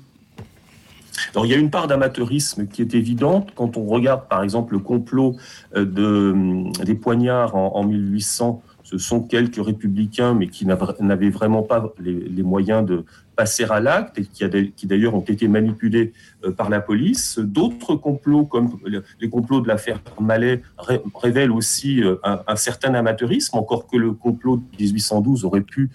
Alors, 1.34 1.46
il 1.46 1.52
y 1.52 1.56
a 1.56 1.58
une 1.58 1.70
part 1.70 1.88
d'amateurisme 1.88 2.68
qui 2.68 2.82
est 2.82 2.96
évidente. 2.96 3.52
Quand 3.56 3.78
on 3.78 3.86
regarde 3.86 4.28
par 4.28 4.44
exemple 4.44 4.74
le 4.74 4.80
complot 4.80 5.36
euh, 5.76 5.86
de, 5.86 6.84
des 6.84 6.96
poignards 6.96 7.56
en, 7.56 7.76
en 7.76 7.84
1800 7.84 8.62
ce 8.84 8.98
sont 8.98 9.22
quelques 9.22 9.64
républicains, 9.64 10.34
mais 10.34 10.48
qui 10.48 10.66
n'avaient 10.66 11.30
vraiment 11.30 11.64
pas 11.64 11.94
les, 12.00 12.44
moyens 12.44 12.86
de 12.86 13.06
passer 13.36 13.64
à 13.64 13.80
l'acte 13.80 14.20
et 14.20 14.26
qui, 14.26 14.86
d'ailleurs 14.86 15.16
ont 15.16 15.22
été 15.22 15.48
manipulés 15.48 16.12
euh, 16.44 16.52
par 16.52 16.70
la 16.70 16.82
police. 16.82 17.40
D'autres 17.40 17.96
complots, 17.96 18.46
comme 18.46 18.78
les 19.20 19.30
complots 19.30 19.62
de 19.62 19.68
l'affaire 19.68 20.02
Malais, 20.20 20.62
révèlent 21.16 21.52
aussi 21.52 22.04
euh, 22.04 22.18
un, 22.24 22.56
certain 22.58 22.94
amateurisme, 22.94 23.58
encore 23.58 23.88
que 23.88 23.96
le 23.96 24.12
complot 24.12 24.58
de 24.58 24.64
1812 24.78 25.46
aurait 25.46 25.62
pu 25.62 25.90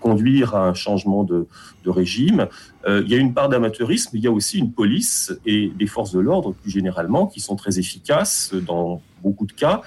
conduire 0.00 0.56
à 0.56 0.68
un 0.68 0.74
changement 0.74 1.22
de, 1.22 1.46
régime. 1.86 2.48
Euh, 2.86 3.02
il 3.04 3.10
y 3.10 3.14
a 3.14 3.18
une 3.18 3.34
part 3.34 3.48
d'amateurisme, 3.48 4.16
il 4.16 4.22
y 4.22 4.26
a 4.26 4.32
aussi 4.32 4.58
une 4.58 4.72
police 4.72 5.32
et 5.46 5.72
des 5.78 5.86
forces 5.86 6.12
de 6.12 6.20
l'ordre, 6.20 6.52
plus 6.54 6.70
généralement, 6.70 7.26
qui 7.26 7.40
sont 7.40 7.56
très 7.56 7.78
efficaces 7.78 8.52
dans 8.54 9.00
beaucoup 9.22 9.46
de 9.46 9.52
cas 9.52 9.82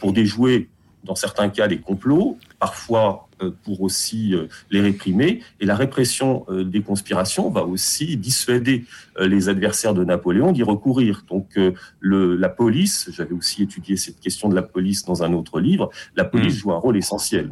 pour 0.00 0.12
déjouer 0.12 0.68
dans 1.04 1.14
certains 1.14 1.48
cas 1.48 1.68
des 1.68 1.78
complots, 1.78 2.38
parfois 2.58 3.28
euh, 3.42 3.50
pour 3.64 3.80
aussi 3.82 4.34
euh, 4.34 4.46
les 4.70 4.80
réprimer. 4.80 5.40
Et 5.60 5.66
la 5.66 5.74
répression 5.74 6.44
euh, 6.48 6.64
des 6.64 6.82
conspirations 6.82 7.50
va 7.50 7.64
aussi 7.64 8.16
dissuader 8.16 8.84
les 9.18 9.48
adversaires 9.48 9.94
de 9.94 10.04
Napoléon 10.04 10.52
d'y 10.52 10.62
recourir. 10.62 11.24
Donc 11.28 11.58
le, 12.00 12.36
la 12.36 12.48
police, 12.48 13.10
j'avais 13.12 13.34
aussi 13.34 13.62
étudié 13.62 13.96
cette 13.96 14.18
question 14.18 14.48
de 14.48 14.54
la 14.54 14.62
police 14.62 15.04
dans 15.04 15.22
un 15.22 15.34
autre 15.34 15.60
livre, 15.60 15.90
la 16.16 16.24
police 16.24 16.54
hmm. 16.54 16.58
joue 16.58 16.72
un 16.72 16.78
rôle 16.78 16.96
essentiel. 16.96 17.50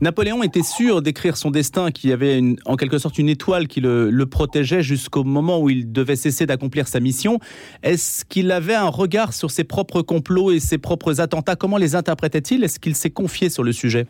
Napoléon 0.00 0.42
était 0.42 0.62
sûr 0.62 1.02
d'écrire 1.02 1.36
son 1.36 1.50
destin, 1.50 1.90
qu'il 1.90 2.10
y 2.10 2.12
avait 2.12 2.40
en 2.64 2.76
quelque 2.76 2.98
sorte 2.98 3.18
une 3.18 3.28
étoile 3.28 3.68
qui 3.68 3.80
le, 3.80 4.24
protégeait 4.26 4.82
jusqu'au 4.82 5.24
moment 5.24 5.60
où 5.60 5.70
il 5.70 5.90
devait 5.90 6.16
cesser 6.16 6.46
d'accomplir 6.46 6.88
sa 6.88 7.00
mission. 7.00 7.38
Est-ce 7.82 8.24
qu'il 8.24 8.50
avait 8.52 8.74
un 8.74 8.88
regard 8.88 9.32
sur 9.32 9.50
ses 9.50 9.64
propres 9.64 10.02
complots 10.02 10.50
et 10.50 10.60
ses 10.60 10.78
propres 10.78 11.20
attentats? 11.20 11.56
Comment 11.56 11.76
les 11.76 11.94
interprétait-il? 11.94 12.64
Est-ce 12.64 12.78
qu'il 12.78 12.94
s'est 12.94 13.10
confié 13.10 13.50
sur 13.50 13.64
le 13.64 13.72
sujet? 13.72 14.06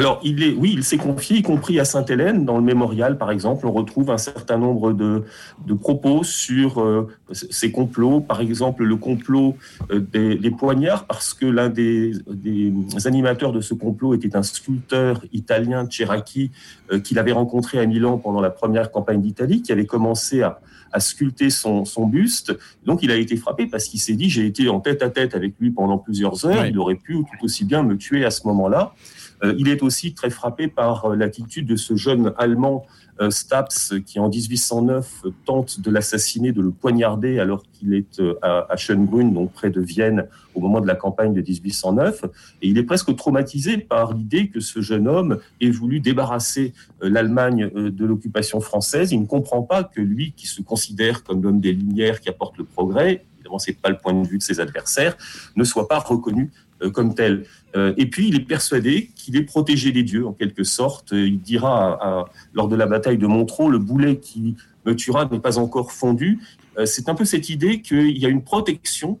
Alors, 0.00 0.18
il 0.24 0.42
est, 0.42 0.54
oui, 0.54 0.72
il 0.74 0.82
s'est 0.82 0.96
confié, 0.96 1.36
y 1.36 1.42
compris 1.42 1.78
à 1.78 1.84
Sainte-Hélène, 1.84 2.46
dans 2.46 2.56
le 2.56 2.62
mémorial, 2.62 3.18
par 3.18 3.30
exemple, 3.30 3.66
on 3.66 3.72
retrouve 3.72 4.10
un 4.10 4.16
certain 4.16 4.56
nombre 4.56 4.94
de, 4.94 5.24
propos 5.74 6.24
sur 6.24 6.80
euh, 6.80 7.08
ces 7.32 7.70
complots, 7.70 8.20
par 8.20 8.40
exemple 8.40 8.82
le 8.82 8.96
complot 8.96 9.56
euh, 9.90 10.00
des, 10.00 10.50
poignards, 10.50 11.06
parce 11.06 11.34
que 11.34 11.44
l'un 11.44 11.68
des, 11.68 12.12
animateurs 13.04 13.52
de 13.52 13.60
ce 13.60 13.74
complot 13.74 14.14
était 14.14 14.36
un 14.36 14.42
sculpteur 14.42 15.22
italien, 15.34 15.86
Cheraki, 15.88 16.50
euh, 16.92 16.98
qu'il 16.98 17.18
avait 17.18 17.32
rencontré 17.32 17.78
à 17.78 17.84
Milan 17.84 18.16
pendant 18.16 18.40
la 18.40 18.50
première 18.50 18.90
campagne 18.90 19.20
d'Italie, 19.20 19.60
qui 19.60 19.70
avait 19.70 19.86
commencé 19.86 20.40
à, 20.40 20.60
sculpter 20.98 21.50
son, 21.50 21.84
buste. 22.06 22.56
Donc, 22.84 23.02
il 23.02 23.12
a 23.12 23.16
été 23.16 23.36
frappé 23.36 23.66
parce 23.66 23.84
qu'il 23.84 24.00
s'est 24.00 24.14
dit, 24.14 24.28
j'ai 24.28 24.46
été 24.46 24.68
en 24.68 24.80
tête 24.80 25.02
à 25.02 25.10
tête 25.10 25.36
avec 25.36 25.54
lui 25.60 25.70
pendant 25.70 25.98
plusieurs 25.98 26.46
heures, 26.46 26.64
il 26.66 26.76
aurait 26.78 26.96
pu 26.96 27.14
tout 27.14 27.44
aussi 27.44 27.64
bien 27.64 27.82
me 27.82 27.96
tuer 27.96 28.24
à 28.24 28.30
ce 28.30 28.46
moment-là. 28.48 28.94
Euh, 29.42 29.54
il 29.58 29.68
est 29.68 29.82
aussi 29.82 30.14
très 30.14 30.30
frappé 30.30 30.68
par 30.68 31.06
euh, 31.06 31.16
l'attitude 31.16 31.66
de 31.66 31.76
ce 31.76 31.96
jeune 31.96 32.32
Allemand 32.38 32.86
euh, 33.20 33.30
Staps 33.30 33.94
qui 34.06 34.18
en 34.18 34.28
1809 34.28 35.24
tente 35.44 35.80
de 35.80 35.90
l'assassiner, 35.90 36.52
de 36.52 36.62
le 36.62 36.70
poignarder 36.70 37.38
alors 37.38 37.62
qu'il 37.72 37.94
est 37.94 38.20
à 38.42 38.76
Schönbrunn, 38.76 39.32
donc 39.32 39.52
près 39.52 39.70
de 39.70 39.80
Vienne, 39.80 40.26
au 40.54 40.60
moment 40.60 40.80
de 40.80 40.86
la 40.86 40.94
campagne 40.94 41.32
de 41.34 41.40
1809. 41.40 42.24
Et 42.62 42.68
il 42.68 42.78
est 42.78 42.82
presque 42.82 43.14
traumatisé 43.16 43.78
par 43.78 44.14
l'idée 44.14 44.48
que 44.48 44.60
ce 44.60 44.80
jeune 44.80 45.06
homme 45.06 45.38
ait 45.60 45.70
voulu 45.70 46.00
débarrasser 46.00 46.72
l'Allemagne 47.02 47.70
de 47.74 48.04
l'occupation 48.04 48.60
française. 48.60 49.12
Il 49.12 49.20
ne 49.20 49.26
comprend 49.26 49.62
pas 49.62 49.84
que 49.84 50.00
lui, 50.00 50.32
qui 50.32 50.46
se 50.46 50.62
considère 50.62 51.22
comme 51.22 51.42
l'homme 51.42 51.60
des 51.60 51.72
Lumières 51.72 52.20
qui 52.20 52.28
apporte 52.28 52.56
le 52.58 52.64
progrès, 52.64 53.24
évidemment 53.36 53.58
c'est 53.58 53.72
pas 53.80 53.90
le 53.90 53.98
point 53.98 54.14
de 54.14 54.26
vue 54.26 54.38
de 54.38 54.42
ses 54.42 54.60
adversaires, 54.60 55.16
ne 55.56 55.64
soit 55.64 55.88
pas 55.88 55.98
reconnu 55.98 56.50
comme 56.88 57.14
tel. 57.14 57.44
Euh, 57.76 57.94
et 57.96 58.06
puis, 58.06 58.28
il 58.28 58.36
est 58.36 58.44
persuadé 58.44 59.10
qu'il 59.14 59.36
est 59.36 59.42
protégé 59.42 59.92
des 59.92 60.02
dieux, 60.02 60.26
en 60.26 60.32
quelque 60.32 60.64
sorte. 60.64 61.12
Il 61.12 61.40
dira 61.40 62.28
lors 62.54 62.68
de 62.68 62.76
la 62.76 62.86
bataille 62.86 63.18
de 63.18 63.26
Montreux, 63.26 63.70
le 63.70 63.78
boulet 63.78 64.16
qui 64.16 64.56
me 64.86 64.94
tuera 64.94 65.26
n'est 65.26 65.40
pas 65.40 65.58
encore 65.58 65.92
fondu. 65.92 66.40
Euh, 66.78 66.86
c'est 66.86 67.08
un 67.08 67.14
peu 67.14 67.24
cette 67.24 67.48
idée 67.48 67.80
qu'il 67.82 68.16
y 68.16 68.26
a 68.26 68.28
une 68.28 68.42
protection 68.42 69.18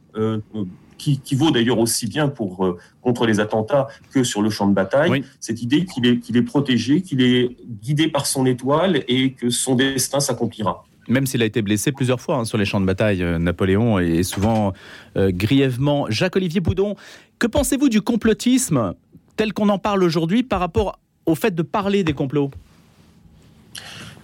qui, 0.98 1.34
vaut 1.34 1.50
d'ailleurs 1.50 1.78
aussi 1.78 2.06
bien 2.06 2.28
pour, 2.28 2.76
contre 3.00 3.26
les 3.26 3.40
attentats 3.40 3.88
que 4.12 4.22
sur 4.22 4.42
le 4.42 4.50
champ 4.50 4.68
de 4.68 4.74
bataille. 4.74 5.24
Cette 5.38 5.62
idée 5.62 5.86
qu'il 5.86 6.06
est, 6.06 6.18
qu'il 6.18 6.36
est 6.36 6.42
protégé, 6.42 7.00
qu'il 7.00 7.22
est 7.22 7.56
guidé 7.82 8.08
par 8.08 8.26
son 8.26 8.44
étoile 8.44 9.04
et 9.08 9.32
que 9.32 9.50
son 9.50 9.74
destin 9.74 10.20
s'accomplira 10.20 10.84
même 11.08 11.26
s'il 11.26 11.42
a 11.42 11.44
été 11.44 11.60
blessé 11.60 11.90
plusieurs 11.90 12.20
fois 12.20 12.36
hein, 12.36 12.44
sur 12.44 12.56
les 12.56 12.64
champs 12.64 12.80
de 12.80 12.86
bataille, 12.86 13.24
Napoléon, 13.40 13.98
est 13.98 14.22
souvent 14.22 14.74
grièvement. 15.16 16.06
Jacques-Olivier 16.08 16.60
Boudon, 16.60 16.94
que 17.40 17.46
pensez-vous 17.46 17.88
du 17.88 18.02
complotisme 18.02 18.94
tel 19.34 19.52
qu'on 19.52 19.70
en 19.70 19.78
parle 19.78 20.04
aujourd'hui 20.04 20.44
par 20.44 20.60
rapport 20.60 21.00
au 21.26 21.34
fait 21.34 21.52
de 21.52 21.62
parler 21.62 22.04
des 22.04 22.12
complots? 22.12 22.50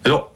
Alors, 0.05 0.35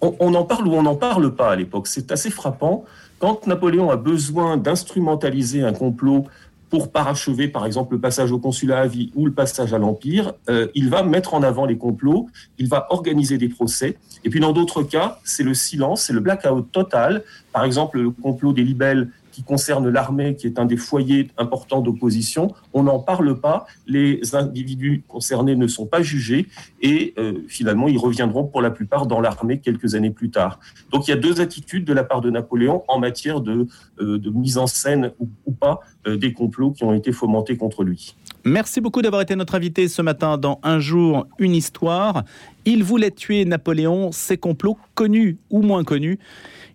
on, 0.00 0.34
en 0.34 0.44
parle 0.44 0.66
ou 0.66 0.72
on 0.72 0.82
n'en 0.82 0.96
parle 0.96 1.34
pas 1.36 1.50
à 1.50 1.56
l'époque. 1.56 1.86
C'est 1.86 2.10
assez 2.10 2.30
frappant. 2.30 2.84
Quand 3.18 3.46
Napoléon 3.46 3.90
a 3.90 3.96
besoin 3.96 4.56
d'instrumentaliser 4.56 5.62
un 5.62 5.72
complot 5.72 6.24
pour 6.70 6.90
parachever, 6.90 7.46
par 7.46 7.66
exemple, 7.66 7.94
le 7.94 8.00
passage 8.00 8.32
au 8.32 8.38
consulat 8.38 8.80
à 8.80 8.86
vie 8.86 9.12
ou 9.14 9.26
le 9.26 9.32
passage 9.32 9.74
à 9.74 9.78
l'Empire, 9.78 10.32
euh, 10.48 10.66
il 10.74 10.88
va 10.88 11.02
mettre 11.02 11.34
en 11.34 11.42
avant 11.42 11.66
les 11.66 11.76
complots, 11.76 12.28
il 12.58 12.68
va 12.68 12.86
organiser 12.90 13.38
des 13.38 13.48
procès. 13.48 13.98
Et 14.24 14.30
puis, 14.30 14.40
dans 14.40 14.52
d'autres 14.52 14.82
cas, 14.82 15.18
c'est 15.24 15.44
le 15.44 15.54
silence, 15.54 16.04
c'est 16.04 16.14
le 16.14 16.20
blackout 16.20 16.72
total. 16.72 17.22
Par 17.52 17.64
exemple, 17.64 18.00
le 18.00 18.10
complot 18.10 18.54
des 18.54 18.64
libelles 18.64 19.10
qui 19.34 19.42
concerne 19.42 19.88
l'armée, 19.88 20.36
qui 20.36 20.46
est 20.46 20.60
un 20.60 20.64
des 20.64 20.76
foyers 20.76 21.28
importants 21.38 21.80
d'opposition, 21.80 22.54
on 22.72 22.84
n'en 22.84 23.00
parle 23.00 23.40
pas, 23.40 23.66
les 23.88 24.36
individus 24.36 25.02
concernés 25.08 25.56
ne 25.56 25.66
sont 25.66 25.86
pas 25.86 26.02
jugés 26.02 26.46
et 26.80 27.14
euh, 27.18 27.32
finalement 27.48 27.88
ils 27.88 27.98
reviendront 27.98 28.44
pour 28.44 28.62
la 28.62 28.70
plupart 28.70 29.08
dans 29.08 29.20
l'armée 29.20 29.58
quelques 29.58 29.96
années 29.96 30.12
plus 30.12 30.30
tard. 30.30 30.60
Donc 30.92 31.08
il 31.08 31.10
y 31.10 31.14
a 31.14 31.16
deux 31.16 31.40
attitudes 31.40 31.84
de 31.84 31.92
la 31.92 32.04
part 32.04 32.20
de 32.20 32.30
Napoléon 32.30 32.84
en 32.86 33.00
matière 33.00 33.40
de, 33.40 33.66
euh, 34.00 34.20
mise 34.32 34.56
en 34.56 34.68
scène 34.68 35.10
ou, 35.18 35.52
pas 35.52 35.80
euh, 36.06 36.16
des 36.16 36.32
complots 36.32 36.70
qui 36.70 36.84
ont 36.84 36.94
été 36.94 37.10
fomentés 37.10 37.56
contre 37.56 37.82
lui. 37.82 38.14
Merci 38.44 38.80
beaucoup 38.80 39.02
d'avoir 39.02 39.22
été 39.22 39.34
notre 39.34 39.56
invité 39.56 39.88
ce 39.88 40.00
matin 40.00 40.38
dans 40.38 40.60
Un 40.62 40.78
jour, 40.78 41.26
une 41.40 41.56
histoire. 41.56 42.22
Il 42.66 42.84
voulait 42.84 43.10
tuer 43.10 43.44
Napoléon, 43.44 44.12
ces 44.12 44.36
complots 44.36 44.78
connus 44.94 45.38
ou 45.50 45.62
moins 45.62 45.82
connus. 45.82 46.20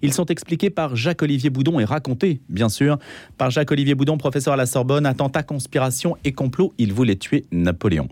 Ils 0.01 0.13
sont 0.13 0.25
expliqués 0.25 0.69
par 0.69 0.95
Jacques-Olivier 0.95 1.49
Boudon 1.49 1.79
et 1.79 1.85
racontés, 1.85 2.41
bien 2.49 2.69
sûr, 2.69 2.97
par 3.37 3.49
Jacques-Olivier 3.51 3.95
Boudon, 3.95 4.17
professeur 4.17 4.53
à 4.53 4.57
la 4.57 4.65
Sorbonne, 4.65 5.05
attentat, 5.05 5.43
conspiration 5.43 6.15
et 6.23 6.31
complot. 6.31 6.73
Il 6.77 6.93
voulait 6.93 7.17
tuer 7.17 7.45
Napoléon. 7.51 8.07